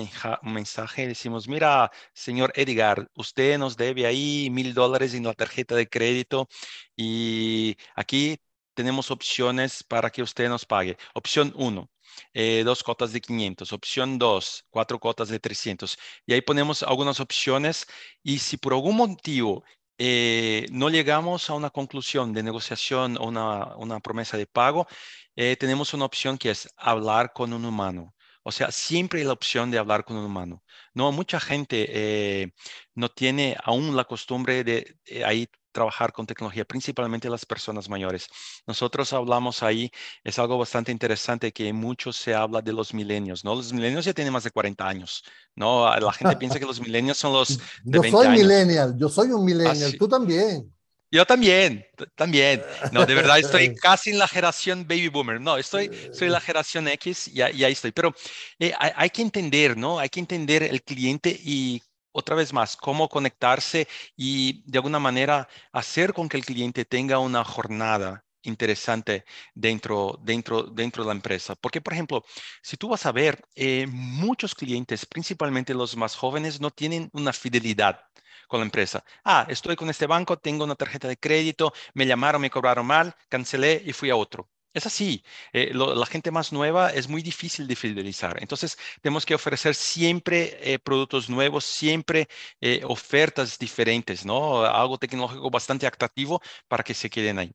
mensaje 0.43 1.03
y 1.03 1.07
decimos, 1.07 1.47
mira, 1.47 1.91
señor 2.13 2.51
Edgar, 2.55 3.09
usted 3.15 3.57
nos 3.57 3.77
debe 3.77 4.05
ahí 4.05 4.49
mil 4.51 4.73
dólares 4.73 5.13
en 5.13 5.23
la 5.23 5.33
tarjeta 5.33 5.75
de 5.75 5.87
crédito 5.87 6.47
y 6.95 7.77
aquí 7.95 8.37
tenemos 8.73 9.11
opciones 9.11 9.83
para 9.83 10.09
que 10.09 10.21
usted 10.23 10.49
nos 10.49 10.65
pague. 10.65 10.97
Opción 11.13 11.53
1, 11.55 11.89
eh, 12.33 12.63
dos 12.65 12.83
cotas 12.83 13.11
de 13.13 13.21
500, 13.21 13.73
opción 13.73 14.17
2, 14.17 14.65
cuatro 14.69 14.99
cotas 14.99 15.29
de 15.29 15.39
300. 15.39 15.97
Y 16.25 16.33
ahí 16.33 16.41
ponemos 16.41 16.83
algunas 16.83 17.19
opciones 17.19 17.87
y 18.23 18.39
si 18.39 18.57
por 18.57 18.73
algún 18.73 18.95
motivo 18.97 19.63
eh, 19.97 20.65
no 20.71 20.89
llegamos 20.89 21.49
a 21.49 21.53
una 21.55 21.69
conclusión 21.69 22.33
de 22.33 22.43
negociación 22.43 23.17
o 23.17 23.27
una, 23.27 23.99
promesa 23.99 24.37
de 24.37 24.47
pago, 24.47 24.87
eh, 25.35 25.57
tenemos 25.57 25.93
una 25.93 26.05
opción 26.05 26.37
que 26.37 26.51
es 26.51 26.69
hablar 26.77 27.33
con 27.33 27.53
un 27.53 27.65
humano. 27.65 28.13
O 28.49 28.51
sea, 28.51 28.71
siempre 28.71 29.19
hay 29.19 29.27
la 29.27 29.33
opción 29.33 29.69
de 29.69 29.77
hablar 29.77 30.03
con 30.03 30.17
un 30.17 30.25
humano. 30.25 30.63
No, 30.95 31.11
mucha 31.11 31.39
gente 31.39 32.51
no 32.95 33.09
tiene 33.09 33.55
aún 33.63 33.95
la 33.95 34.05
costumbre 34.05 34.63
de 34.63 34.97
ahí 35.23 35.47
trabajar 35.71 36.11
con 36.11 36.25
tecnología, 36.25 36.65
principalmente 36.65 37.29
las 37.29 37.45
personas 37.45 37.87
mayores. 37.89 38.27
Nosotros 38.65 39.13
hablamos 39.13 39.61
ahí, 39.61 39.91
es 40.23 40.39
algo 40.39 40.57
bastante 40.57 40.91
interesante 40.91 41.51
que 41.51 41.71
mucho 41.73 42.11
se 42.11 42.33
habla 42.33 42.61
de 42.61 42.73
los 42.73 42.91
milenios, 42.91 43.45
¿no? 43.45 43.53
Los 43.53 43.71
milenios 43.71 44.05
ya 44.05 44.13
tienen 44.13 44.33
más 44.33 44.43
de 44.43 44.51
40 44.51 44.87
años, 44.87 45.23
¿no? 45.55 45.87
La 45.99 46.11
gente 46.11 46.35
piensa 46.37 46.59
que 46.59 46.65
los 46.65 46.81
milenios 46.87 47.17
son 47.19 47.33
los 47.33 47.59
de 47.83 47.97
Yo 47.97 48.03
soy 48.03 48.29
millennial, 48.29 48.95
yo 48.97 49.09
soy 49.09 49.31
un 49.31 49.45
millennial, 49.45 49.95
tú 49.97 50.07
también. 50.07 50.73
Yo 51.11 51.25
también, 51.25 51.85
también. 52.15 52.63
No, 52.91 53.05
de 53.05 53.15
verdad 53.15 53.39
estoy 53.39 53.73
casi 53.81 54.11
en 54.11 54.19
la 54.19 54.27
generación 54.27 54.87
baby 54.87 55.07
boomer. 55.07 55.41
No, 55.41 55.57
estoy, 55.57 55.89
soy 56.13 56.29
la 56.29 56.39
generación 56.39 56.87
X 56.87 57.27
y, 57.29 57.41
ahí 57.41 57.63
estoy. 57.63 57.91
Pero 57.91 58.13
eh, 58.59 58.73
hay, 58.77 58.91
hay, 58.95 59.09
que 59.09 59.23
entender, 59.23 59.75
¿no? 59.75 59.97
Hay 59.99 60.09
que 60.09 60.19
entender 60.19 60.63
el 60.63 60.83
cliente 60.83 61.29
y 61.29 61.81
otra 62.11 62.35
vez 62.35 62.53
más, 62.53 62.75
cómo 62.75 63.09
conectarse 63.09 63.87
y 64.15 64.63
de 64.69 64.77
alguna 64.77 64.99
manera 64.99 65.47
hacer 65.71 66.13
con 66.13 66.29
que 66.29 66.37
el 66.37 66.45
cliente 66.45 66.85
tenga 66.85 67.19
una 67.19 67.43
jornada 67.43 68.23
interesante 68.43 69.25
dentro, 69.53 70.17
dentro, 70.21 70.63
dentro 70.63 71.03
de 71.03 71.07
la 71.07 71.13
empresa. 71.15 71.55
Porque, 71.55 71.81
por 71.81 71.93
ejemplo, 71.93 72.23
si 72.61 72.77
tú 72.77 72.89
vas 72.89 73.05
a 73.05 73.11
ver, 73.11 73.41
eh, 73.55 73.87
muchos 73.87 74.55
clientes, 74.55 75.05
principalmente 75.05 75.73
los 75.73 75.95
más 75.97 76.15
jóvenes, 76.15 76.59
no 76.61 76.71
tienen 76.71 77.09
una 77.13 77.33
fidelidad 77.33 77.99
con 78.47 78.59
la 78.59 78.65
empresa. 78.65 79.03
Ah, 79.23 79.45
estoy 79.49 79.75
con 79.75 79.89
este 79.89 80.07
banco, 80.07 80.37
tengo 80.37 80.63
una 80.63 80.75
tarjeta 80.75 81.07
de 81.07 81.17
crédito, 81.17 81.73
me 81.93 82.05
llamaron, 82.07 82.41
me 82.41 82.49
cobraron 82.49 82.85
mal, 82.85 83.15
cancelé 83.29 83.81
y 83.85 83.93
fui 83.93 84.09
a 84.09 84.15
otro. 84.15 84.49
Es 84.73 84.85
así. 84.85 85.23
Eh, 85.51 85.71
la 85.73 86.05
gente 86.05 86.29
más 86.31 86.51
nueva 86.53 86.89
es 86.91 87.07
muy 87.09 87.23
difícil 87.23 87.67
de 87.67 87.75
fidelizar. 87.75 88.37
Entonces, 88.41 88.77
tenemos 89.01 89.25
que 89.25 89.33
ofrecer 89.35 89.73
siempre 89.75 90.57
eh, 90.73 90.77
productos 90.79 91.27
nuevos, 91.29 91.65
siempre 91.65 92.27
eh, 92.61 92.81
ofertas 92.85 93.57
diferentes, 93.57 94.25
¿no? 94.25 94.63
Algo 94.63 94.97
tecnológico 94.97 95.49
bastante 95.49 95.87
atractivo 95.87 96.41
para 96.67 96.83
que 96.83 96.93
se 96.93 97.09
queden 97.09 97.39
ahí. 97.39 97.51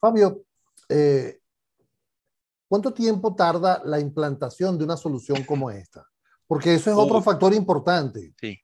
Fabio, 0.00 0.44
¿cuánto 2.68 2.92
tiempo 2.92 3.34
tarda 3.34 3.82
la 3.84 4.00
implantación 4.00 4.78
de 4.78 4.84
una 4.84 4.96
solución 4.96 5.44
como 5.44 5.70
esta? 5.70 6.06
Porque 6.46 6.74
eso 6.74 6.90
es 6.90 6.96
otro 6.96 7.22
factor 7.22 7.54
importante. 7.54 8.34
Sí. 8.40 8.58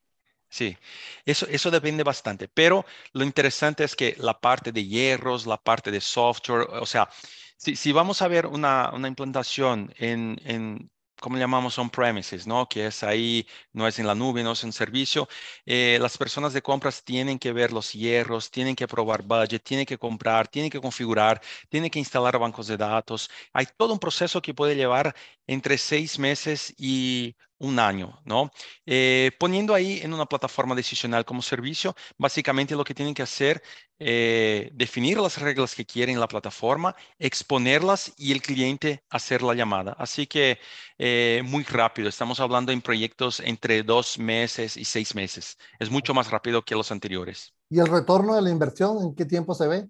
Sí, 0.49 0.77
eso, 1.25 1.47
eso 1.51 1.71
depende 1.71 2.05
bastante, 2.05 2.49
pero 2.49 2.87
lo 3.13 3.25
interesante 3.25 3.83
es 3.83 3.97
que 3.97 4.15
la 4.19 4.41
parte 4.41 4.71
de 4.71 4.87
hierros, 4.87 5.45
la 5.45 5.57
parte 5.57 5.91
de 5.91 6.01
software, 6.01 6.69
o 6.71 6.87
sea, 6.87 7.11
si, 7.59 7.93
vamos 7.93 8.23
a 8.23 8.29
ver 8.29 8.47
una, 8.47 8.93
implantación 9.07 9.93
en, 9.99 10.41
en 10.45 10.91
como 11.21 11.39
llamamos 11.39 11.79
on-premises, 11.79 12.47
¿no? 12.47 12.69
Que 12.69 12.87
es 12.87 13.03
ahí, 13.03 13.47
no 13.73 13.87
es 13.89 13.99
en 13.99 14.07
la 14.07 14.15
nube, 14.15 14.43
no 14.43 14.53
es 14.53 14.65
en 14.65 14.73
servicio. 14.73 15.29
Eh, 15.65 15.99
las 16.01 16.19
personas 16.19 16.53
de 16.53 16.63
compras 16.63 17.03
tienen 17.05 17.39
que 17.39 17.53
ver 17.53 17.73
los 17.73 17.93
hierros, 17.93 18.51
tienen 18.51 18.77
que 18.77 18.87
probar 18.89 19.23
budget, 19.23 19.63
tienen 19.63 19.87
que 19.87 19.99
comprar, 19.99 20.49
tienen 20.49 20.71
que 20.71 20.81
configurar, 20.81 21.41
tienen 21.69 21.91
que 21.91 21.99
instalar 21.99 22.39
bancos 22.39 22.67
de 22.67 22.77
datos. 22.77 23.31
Hay 23.53 23.67
todo 23.77 23.93
un 23.93 23.99
proceso 23.99 24.43
que 24.43 24.55
puede 24.55 24.77
llevar 24.77 25.15
entre 25.47 25.79
seis 25.79 26.19
meses 26.19 26.75
y 26.77 27.37
un 27.59 27.79
año, 27.79 28.21
¿no? 28.25 28.51
Eh, 28.85 29.31
poniendo 29.39 29.75
ahí 29.75 30.01
en 30.03 30.13
una 30.13 30.27
plataforma 30.27 30.75
decisional 30.75 31.25
como 31.25 31.43
servicio, 31.43 31.95
básicamente 32.19 32.75
lo 32.77 32.85
que 32.85 32.95
tienen 32.95 33.15
que 33.15 33.23
hacer 33.23 33.63
eh, 33.99 34.71
definir 34.75 35.19
las 35.19 35.39
reglas 35.41 35.75
que 35.75 35.87
quieren 35.87 36.21
la 36.21 36.29
plataforma, 36.29 36.95
exponerlas 37.19 38.13
y 38.17 38.33
el 38.33 38.43
cliente 38.43 39.05
hacer 39.09 39.43
la 39.43 39.55
llamada. 39.55 39.93
Así 39.99 40.27
que 40.27 40.59
eh, 40.99 41.43
muy 41.45 41.65
rápido, 41.65 42.09
estamos 42.09 42.41
hablando 42.41 42.73
en 42.73 42.83
proyectos 42.83 43.41
entre 43.41 43.83
dos 43.83 44.19
meses 44.19 44.77
y 44.77 44.85
seis 44.85 45.15
meses. 45.15 45.57
Es 45.79 45.91
mucho 45.91 46.15
más 46.15 46.31
rápido 46.31 46.63
que 46.63 46.75
los 46.75 46.93
anteriores. 46.93 47.55
¿Y 47.71 47.81
el 47.81 47.87
retorno 47.87 48.35
de 48.35 48.43
la 48.43 48.51
inversión 48.51 49.03
en 49.03 49.15
qué 49.15 49.25
tiempo 49.25 49.55
se 49.55 49.67
ve? 49.67 49.89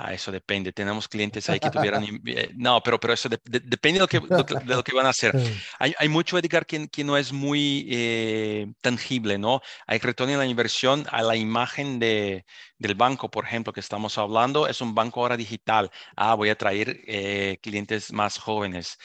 Ah, 0.00 0.14
eso 0.14 0.30
depende. 0.30 0.72
Tenemos 0.72 1.08
clientes 1.08 1.48
ahí 1.50 1.58
que 1.58 1.70
tuvieran... 1.70 1.98
Eh, 2.28 2.50
no, 2.56 2.80
pero, 2.82 3.00
pero 3.00 3.14
eso 3.14 3.28
depende 3.28 3.98
de 3.98 4.00
lo, 4.00 4.08
que, 4.08 4.20
de 4.20 4.74
lo 4.74 4.84
que 4.84 4.94
van 4.94 5.06
a 5.06 5.10
hacer. 5.10 5.34
Hay, 5.78 5.94
hay 5.98 6.08
mucho, 6.08 6.36
Edgar, 6.38 6.66
que, 6.66 6.88
que 6.88 7.02
no 7.02 7.16
es 7.16 7.32
muy 7.32 7.86
eh, 7.90 8.66
tangible, 8.80 9.38
¿no? 9.38 9.60
Hay 9.86 9.98
retorno 9.98 10.34
en 10.34 10.38
la 10.38 10.46
inversión 10.46 11.06
a 11.10 11.22
la 11.22 11.36
imagen 11.36 11.98
de, 11.98 12.44
del 12.78 12.94
banco, 12.94 13.30
por 13.30 13.44
ejemplo, 13.44 13.72
que 13.72 13.80
estamos 13.80 14.18
hablando. 14.18 14.66
Es 14.66 14.80
un 14.80 14.94
banco 14.94 15.20
ahora 15.20 15.36
digital. 15.36 15.90
Ah, 16.16 16.34
voy 16.34 16.50
a 16.50 16.58
traer 16.58 17.00
eh, 17.06 17.58
clientes 17.62 18.12
más 18.12 18.38
jóvenes. 18.38 18.98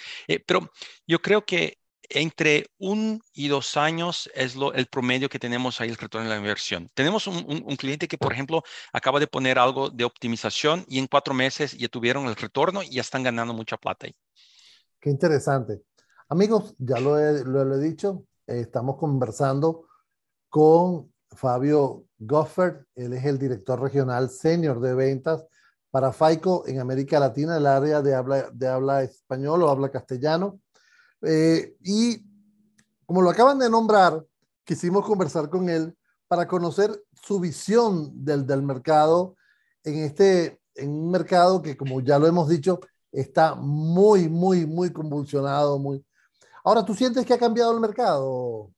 pero 0.46 0.72
yo 1.08 1.22
creo 1.22 1.46
que 1.46 1.80
entre 2.10 2.68
un 2.78 3.22
y 3.34 3.48
dos 3.48 3.78
años 3.78 4.30
es 4.36 4.56
lo, 4.56 4.74
el 4.74 4.88
promedio 4.88 5.30
que 5.30 5.40
tenemos 5.40 5.80
ahí 5.82 5.90
el 5.90 5.98
retorno 5.98 6.28
de 6.28 6.34
la 6.34 6.40
inversión. 6.40 6.90
Tenemos 6.94 7.28
un, 7.28 7.76
cliente 7.78 8.08
que, 8.08 8.18
por 8.18 8.34
ejemplo, 8.34 8.64
acaba 8.92 9.20
de 9.20 9.28
poner 9.28 9.58
algo 9.58 9.90
de 9.90 10.04
optimización 10.04 10.86
y 10.88 11.00
en 11.00 11.08
cuatro 11.08 11.34
meses 11.34 11.78
ya 11.78 11.88
tuvieron 11.88 12.26
el 12.28 12.36
retorno 12.36 12.84
y 12.84 12.92
ya 12.92 13.02
están 13.02 13.24
ganando 13.24 13.54
mucha 13.54 13.78
plata 13.78 14.06
ahí. 14.06 14.16
Qué 15.00 15.10
interesante. 15.10 15.82
Amigos, 16.30 16.76
ya 16.78 17.00
lo 17.00 17.20
he, 17.20 17.44
lo 17.44 17.76
he 17.76 17.80
dicho, 17.80 18.26
estamos 18.48 18.98
conversando 18.98 19.88
con 20.50 21.12
Fabio 21.32 22.06
Goffert. 22.18 22.88
Él 22.96 23.14
es 23.14 23.26
el 23.26 23.38
director 23.38 23.82
regional 23.82 24.30
senior 24.30 24.80
de 24.80 24.94
ventas 24.94 25.46
para 25.94 26.12
FAICO 26.12 26.68
en 26.68 26.80
América 26.80 27.20
Latina, 27.20 27.58
el 27.58 27.68
área 27.68 28.02
de 28.02 28.16
habla, 28.16 28.50
de 28.52 28.68
habla 28.68 29.04
español 29.04 29.62
o 29.62 29.70
habla 29.70 29.92
castellano. 29.92 30.60
Eh, 31.26 31.76
y 31.84 32.24
como 33.06 33.22
lo 33.22 33.30
acaban 33.30 33.60
de 33.60 33.70
nombrar, 33.70 34.24
quisimos 34.64 35.06
conversar 35.06 35.50
con 35.50 35.70
él 35.70 35.96
para 36.28 36.48
conocer 36.48 36.92
su 37.22 37.40
visión 37.40 38.12
del, 38.24 38.46
del 38.46 38.62
mercado 38.62 39.36
en 39.84 40.00
este 40.00 40.60
en 40.76 40.90
un 40.90 41.12
mercado 41.12 41.62
que, 41.62 41.78
como 41.78 42.02
ya 42.02 42.18
lo 42.18 42.28
hemos 42.28 42.50
dicho, 42.50 42.80
está 43.12 43.56
muy, 43.56 44.28
muy, 44.28 44.66
muy 44.66 44.92
convulsionado. 44.92 45.78
Muy... 45.78 46.04
Ahora, 46.64 46.84
¿tú 46.84 46.96
sientes 46.96 47.26
que 47.26 47.34
ha 47.34 47.38
cambiado 47.38 47.74
el 47.74 47.80
mercado? 47.80 48.72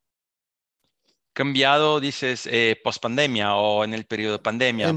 Cambiado, 1.33 1.99
dices, 1.99 2.47
eh, 2.51 2.79
post 2.83 3.01
pandemia 3.01 3.55
o 3.55 3.83
en 3.83 3.93
el 3.93 4.05
periodo 4.05 4.33
de 4.33 4.39
pandemia. 4.39 4.87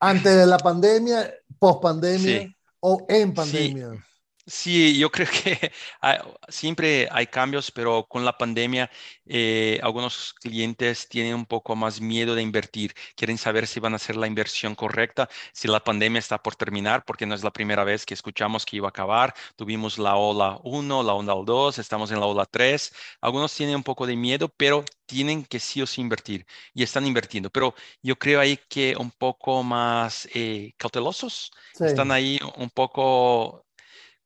antes 0.00 0.36
de 0.36 0.46
la 0.46 0.58
pandemia, 0.58 1.32
post 1.58 1.82
pandemia 1.82 2.54
o 2.80 3.04
en 3.08 3.32
pandemia. 3.32 3.92
Sí, 3.92 3.98
yo 4.46 5.10
creo 5.10 5.26
que 5.26 5.72
siempre 6.48 7.08
hay 7.10 7.26
cambios, 7.26 7.70
pero 7.70 8.06
con 8.06 8.24
la 8.24 8.36
pandemia 8.36 8.90
eh, 9.26 9.80
algunos 9.82 10.34
clientes 10.34 11.08
tienen 11.08 11.34
un 11.34 11.46
poco 11.46 11.74
más 11.76 12.00
miedo 12.00 12.34
de 12.34 12.42
invertir. 12.42 12.94
Quieren 13.16 13.38
saber 13.38 13.66
si 13.66 13.80
van 13.80 13.94
a 13.94 13.96
hacer 13.96 14.16
la 14.16 14.26
inversión 14.26 14.74
correcta, 14.74 15.28
si 15.52 15.68
la 15.68 15.82
pandemia 15.82 16.18
está 16.18 16.42
por 16.42 16.56
terminar, 16.56 17.04
porque 17.04 17.26
no 17.26 17.34
es 17.34 17.42
la 17.42 17.52
primera 17.52 17.84
vez 17.84 18.04
que 18.04 18.14
escuchamos 18.14 18.66
que 18.66 18.76
iba 18.76 18.88
a 18.88 18.90
acabar. 18.90 19.34
Tuvimos 19.56 19.98
la 19.98 20.16
ola 20.16 20.58
1, 20.62 21.02
la 21.02 21.14
ola 21.14 21.34
2, 21.44 21.78
estamos 21.78 22.10
en 22.10 22.20
la 22.20 22.26
ola 22.26 22.44
3. 22.46 22.92
Algunos 23.20 23.54
tienen 23.54 23.76
un 23.76 23.82
poco 23.82 24.06
de 24.06 24.16
miedo, 24.16 24.48
pero 24.48 24.84
tienen 25.06 25.44
que 25.44 25.60
sí 25.60 25.82
o 25.82 25.86
sí 25.86 26.00
invertir 26.00 26.46
y 26.72 26.82
están 26.82 27.06
invirtiendo. 27.06 27.50
Pero 27.50 27.74
yo 28.02 28.16
creo 28.18 28.40
ahí 28.40 28.58
que 28.68 28.96
un 28.96 29.10
poco 29.10 29.62
más 29.62 30.28
eh, 30.34 30.74
cautelosos. 30.76 31.50
Están 31.78 32.10
ahí 32.10 32.38
un 32.56 32.70
poco 32.70 33.63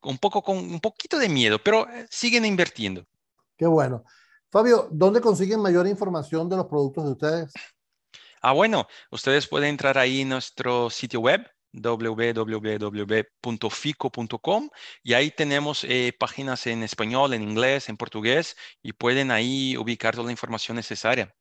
un 0.02 0.18
poco 0.18 0.42
con 0.42 0.56
un 0.56 0.80
poquito 0.80 1.18
de 1.18 1.28
miedo, 1.28 1.58
pero 1.62 1.88
eh, 1.88 2.06
siguen 2.10 2.44
invirtiendo. 2.44 3.04
Qué 3.56 3.66
bueno. 3.66 4.04
Fabio, 4.50 4.88
¿dónde 4.90 5.20
consiguen 5.20 5.60
mayor 5.60 5.86
información 5.86 6.48
de 6.48 6.56
los 6.56 6.66
productos 6.66 7.04
de 7.04 7.10
ustedes? 7.10 7.52
Ah, 8.40 8.52
bueno, 8.52 8.86
ustedes 9.10 9.46
pueden 9.46 9.70
entrar 9.70 9.98
ahí 9.98 10.20
en 10.20 10.30
nuestro 10.30 10.88
sitio 10.90 11.20
web 11.20 11.44
www.fico.com 11.72 12.30
y 15.02 15.12
ahí 15.12 15.30
tenemos 15.30 15.84
eh, 15.84 16.14
páginas 16.18 16.66
en 16.66 16.82
español, 16.82 17.34
en 17.34 17.42
inglés, 17.42 17.88
en 17.88 17.96
portugués 17.96 18.56
y 18.82 18.92
pueden 18.92 19.30
ahí 19.30 19.76
ubicar 19.76 20.14
toda 20.14 20.26
la 20.26 20.32
información 20.32 20.76
necesaria. 20.76 21.34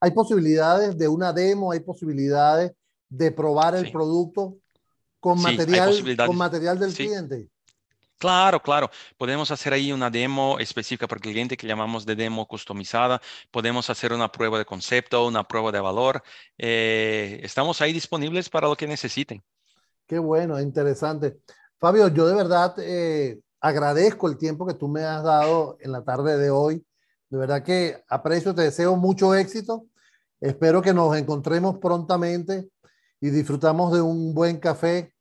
¿Hay 0.00 0.10
posibilidades 0.10 0.98
de 0.98 1.08
una 1.08 1.32
demo? 1.32 1.72
¿Hay 1.72 1.80
posibilidades 1.80 2.72
de 3.08 3.30
probar 3.30 3.76
el 3.76 3.90
producto 3.92 4.58
con, 5.20 5.40
material, 5.40 5.94
con 6.26 6.36
material 6.36 6.78
del 6.78 6.92
cliente? 6.92 7.48
Claro, 8.22 8.62
claro. 8.62 8.88
Podemos 9.18 9.50
hacer 9.50 9.72
ahí 9.72 9.90
una 9.90 10.08
demo 10.08 10.60
específica 10.60 11.08
para 11.08 11.18
el 11.18 11.22
cliente 11.22 11.56
que 11.56 11.66
llamamos 11.66 12.06
de 12.06 12.14
demo 12.14 12.46
customizada. 12.46 13.20
Podemos 13.50 13.90
hacer 13.90 14.12
una 14.12 14.30
prueba 14.30 14.58
de 14.58 14.64
concepto, 14.64 15.26
una 15.26 15.42
prueba 15.42 15.72
de 15.72 15.80
valor. 15.80 16.22
Eh, 16.56 17.40
estamos 17.42 17.80
ahí 17.80 17.92
disponibles 17.92 18.48
para 18.48 18.68
lo 18.68 18.76
que 18.76 18.86
necesiten. 18.86 19.42
Qué 20.06 20.20
bueno, 20.20 20.60
interesante. 20.60 21.40
Fabio, 21.80 22.06
yo 22.06 22.28
de 22.28 22.36
verdad 22.36 22.76
eh, 22.78 23.40
agradezco 23.60 24.28
el 24.28 24.38
tiempo 24.38 24.68
que 24.68 24.74
tú 24.74 24.86
me 24.86 25.02
has 25.02 25.24
dado 25.24 25.76
en 25.80 25.90
la 25.90 26.04
tarde 26.04 26.38
de 26.38 26.48
hoy. 26.48 26.86
De 27.28 27.38
verdad 27.38 27.64
que 27.64 28.04
aprecio, 28.08 28.54
te 28.54 28.62
deseo 28.62 28.94
mucho 28.94 29.34
éxito. 29.34 29.86
Espero 30.40 30.80
que 30.80 30.94
nos 30.94 31.16
encontremos 31.16 31.78
prontamente 31.78 32.68
y 33.20 33.30
disfrutamos 33.30 33.92
de 33.92 34.00
un 34.00 34.32
buen 34.32 34.60
café 34.60 35.12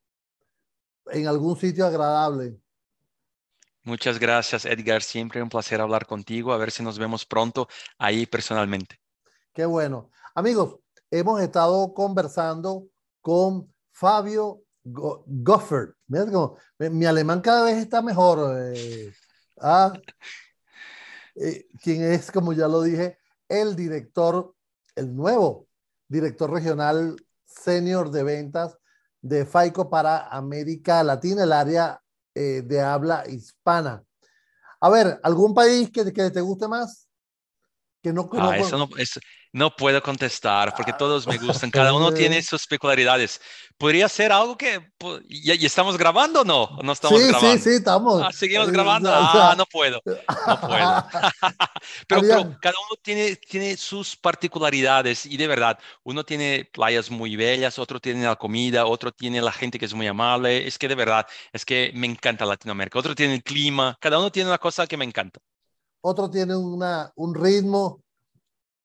en 1.08 1.26
algún 1.26 1.58
sitio 1.58 1.88
agradable. 1.88 2.61
Muchas 3.84 4.20
gracias, 4.20 4.66
Edgar. 4.66 5.02
Siempre 5.02 5.42
un 5.42 5.50
placer 5.50 5.82
hablar 5.82 6.06
contigo. 6.06 6.54
A 6.54 6.58
ver 6.58 6.72
si 6.72 6.84
nos 6.84 7.00
vemos 7.00 7.26
pronto 7.26 7.68
ahí 7.98 8.26
personalmente. 8.26 9.00
Qué 9.54 9.66
bueno. 9.66 10.12
Amigos, 10.36 10.78
hemos 11.10 11.42
estado 11.42 11.94
conversando 11.94 12.88
con 13.22 13.74
Fabio 13.92 14.64
Goffert. 14.84 15.96
Mira 16.08 16.26
mi 16.78 17.06
alemán 17.06 17.42
cada 17.42 17.66
vez 17.66 17.78
está 17.78 18.02
mejor. 18.02 18.56
Eh, 18.74 19.12
ah, 19.60 19.94
eh, 21.36 21.68
quien 21.82 22.04
es, 22.04 22.32
como 22.32 22.54
ya 22.54 22.68
lo 22.68 22.82
dije, 22.84 23.18
el 23.48 23.76
director, 23.76 24.56
el 24.96 25.16
nuevo 25.16 25.68
director 26.08 26.52
regional 26.52 27.16
senior 27.46 28.12
de 28.12 28.24
ventas 28.24 28.78
de 29.22 29.46
FAICO 29.46 29.90
para 29.90 30.28
América 30.28 31.04
Latina, 31.04 31.44
el 31.44 31.54
área 31.54 32.02
eh, 32.36 32.62
de 32.64 32.82
habla 32.82 33.24
hispana. 33.28 34.04
A 34.80 34.90
ver, 34.90 35.20
¿algún 35.24 35.54
país 35.54 35.90
que, 35.92 36.12
que 36.12 36.32
te 36.32 36.42
guste 36.42 36.68
más? 36.68 37.08
Que 38.02 38.12
no, 38.12 38.30
ah, 38.34 38.58
eso 38.58 38.78
no, 38.78 38.90
no 39.54 39.76
puedo 39.76 40.02
contestar 40.02 40.74
porque 40.76 40.94
todos 40.94 41.28
me 41.28 41.38
gustan. 41.38 41.72
Cada 41.72 41.94
uno 41.94 42.14
tiene 42.14 42.42
sus 42.42 42.66
peculiaridades. 42.68 43.42
¿Podría 43.78 44.08
ser 44.08 44.32
algo 44.32 44.58
que... 44.58 44.92
¿Ya, 45.28 45.54
estamos 45.56 45.98
grabando 45.98 46.42
o 46.42 46.44
no? 46.46 46.78
¿No 46.84 46.94
estamos 46.94 47.20
sí, 47.20 47.28
grabando? 47.28 47.58
Sí, 47.58 47.64
sí, 47.64 47.70
estamos. 47.78 48.22
Ah, 48.24 48.32
seguimos 48.32 48.72
grabando. 48.72 49.10
Ah, 49.12 49.56
no 49.58 49.66
puedo. 49.66 50.02
No 50.06 50.62
puedo. 50.62 51.06
pero, 52.08 52.22
pero, 52.22 52.58
cada 52.62 52.76
uno 52.88 53.00
tiene, 53.02 53.36
tiene 53.36 53.76
sus 53.76 54.16
particularidades 54.16 55.26
y 55.26 55.36
de 55.36 55.48
verdad, 55.48 55.80
uno 56.04 56.24
tiene 56.24 56.70
playas 56.72 57.10
muy 57.10 57.36
bellas, 57.36 57.80
otro 57.80 58.00
tiene 58.00 58.24
la 58.24 58.36
comida, 58.36 58.86
otro 58.86 59.12
tiene 59.12 59.42
la 59.42 59.52
gente 59.52 59.80
que 59.80 59.86
es 59.86 59.94
muy 59.94 60.08
amable. 60.08 60.68
Es 60.68 60.78
que 60.78 60.88
de 60.88 60.96
verdad, 60.96 61.26
es 61.52 61.66
que 61.66 61.92
me 61.94 62.08
encanta 62.08 62.46
Latinoamérica. 62.46 63.00
Otro 63.00 63.16
tiene 63.16 63.36
el 63.36 63.44
clima. 63.44 63.98
Cada 64.00 64.20
uno 64.20 64.32
tiene 64.32 64.50
una 64.50 64.60
cosa 64.60 64.88
que 64.88 64.98
me 64.98 65.06
encanta. 65.06 65.40
Otro 66.04 66.30
tiene 66.30 66.56
una, 66.56 67.12
un 67.16 67.36
ritmo 67.36 68.02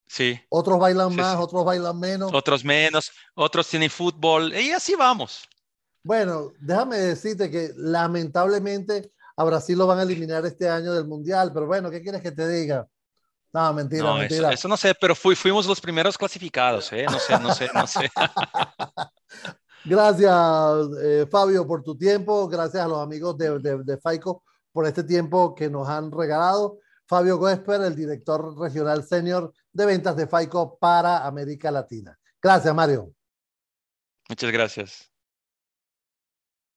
Sí. 0.07 0.39
Otros 0.49 0.79
bailan 0.79 1.15
más, 1.15 1.37
otros 1.37 1.65
bailan 1.65 1.99
menos. 1.99 2.33
Otros 2.33 2.63
menos, 2.63 3.11
otros 3.35 3.67
tienen 3.67 3.89
fútbol 3.89 4.53
y 4.53 4.71
así 4.71 4.95
vamos. 4.95 5.47
Bueno, 6.03 6.53
déjame 6.59 6.97
decirte 6.97 7.51
que 7.51 7.71
lamentablemente 7.75 9.11
a 9.35 9.43
Brasil 9.43 9.77
lo 9.77 9.85
van 9.85 9.99
a 9.99 10.03
eliminar 10.03 10.45
este 10.45 10.69
año 10.69 10.93
del 10.93 11.05
Mundial, 11.05 11.51
pero 11.53 11.67
bueno, 11.67 11.91
¿qué 11.91 12.01
quieres 12.01 12.21
que 12.21 12.31
te 12.31 12.47
diga? 12.47 12.87
No, 13.53 13.73
mentira, 13.73 14.13
mentira. 14.13 14.51
Eso, 14.51 14.67
no 14.67 14.77
sé, 14.77 14.93
pero 14.99 15.15
fuimos 15.15 15.65
los 15.65 15.81
primeros 15.81 16.17
clasificados, 16.17 16.91
¿eh? 16.93 17.05
No 17.09 17.19
sé, 17.19 17.39
no 17.39 17.53
sé, 17.53 17.69
no 17.73 17.87
sé. 17.87 18.09
Gracias, 19.85 20.87
eh, 21.01 21.27
Fabio, 21.29 21.65
por 21.65 21.81
tu 21.81 21.97
tiempo. 21.97 22.47
Gracias 22.47 22.83
a 22.83 22.87
los 22.87 22.99
amigos 22.99 23.37
de, 23.37 23.59
de, 23.59 23.83
de 23.83 23.97
Faico 23.97 24.43
por 24.71 24.85
este 24.85 25.03
tiempo 25.03 25.55
que 25.55 25.69
nos 25.69 25.87
han 25.87 26.11
regalado. 26.11 26.79
Fabio 27.07 27.37
Goesper, 27.37 27.81
el 27.81 27.95
director 27.95 28.57
regional 28.59 29.03
senior 29.03 29.53
de 29.71 29.85
ventas 29.85 30.15
de 30.15 30.27
FAICO 30.27 30.77
para 30.77 31.25
América 31.25 31.71
Latina. 31.71 32.17
Gracias, 32.41 32.73
Mario. 32.75 33.13
Muchas 34.29 34.51
gracias. 34.51 35.16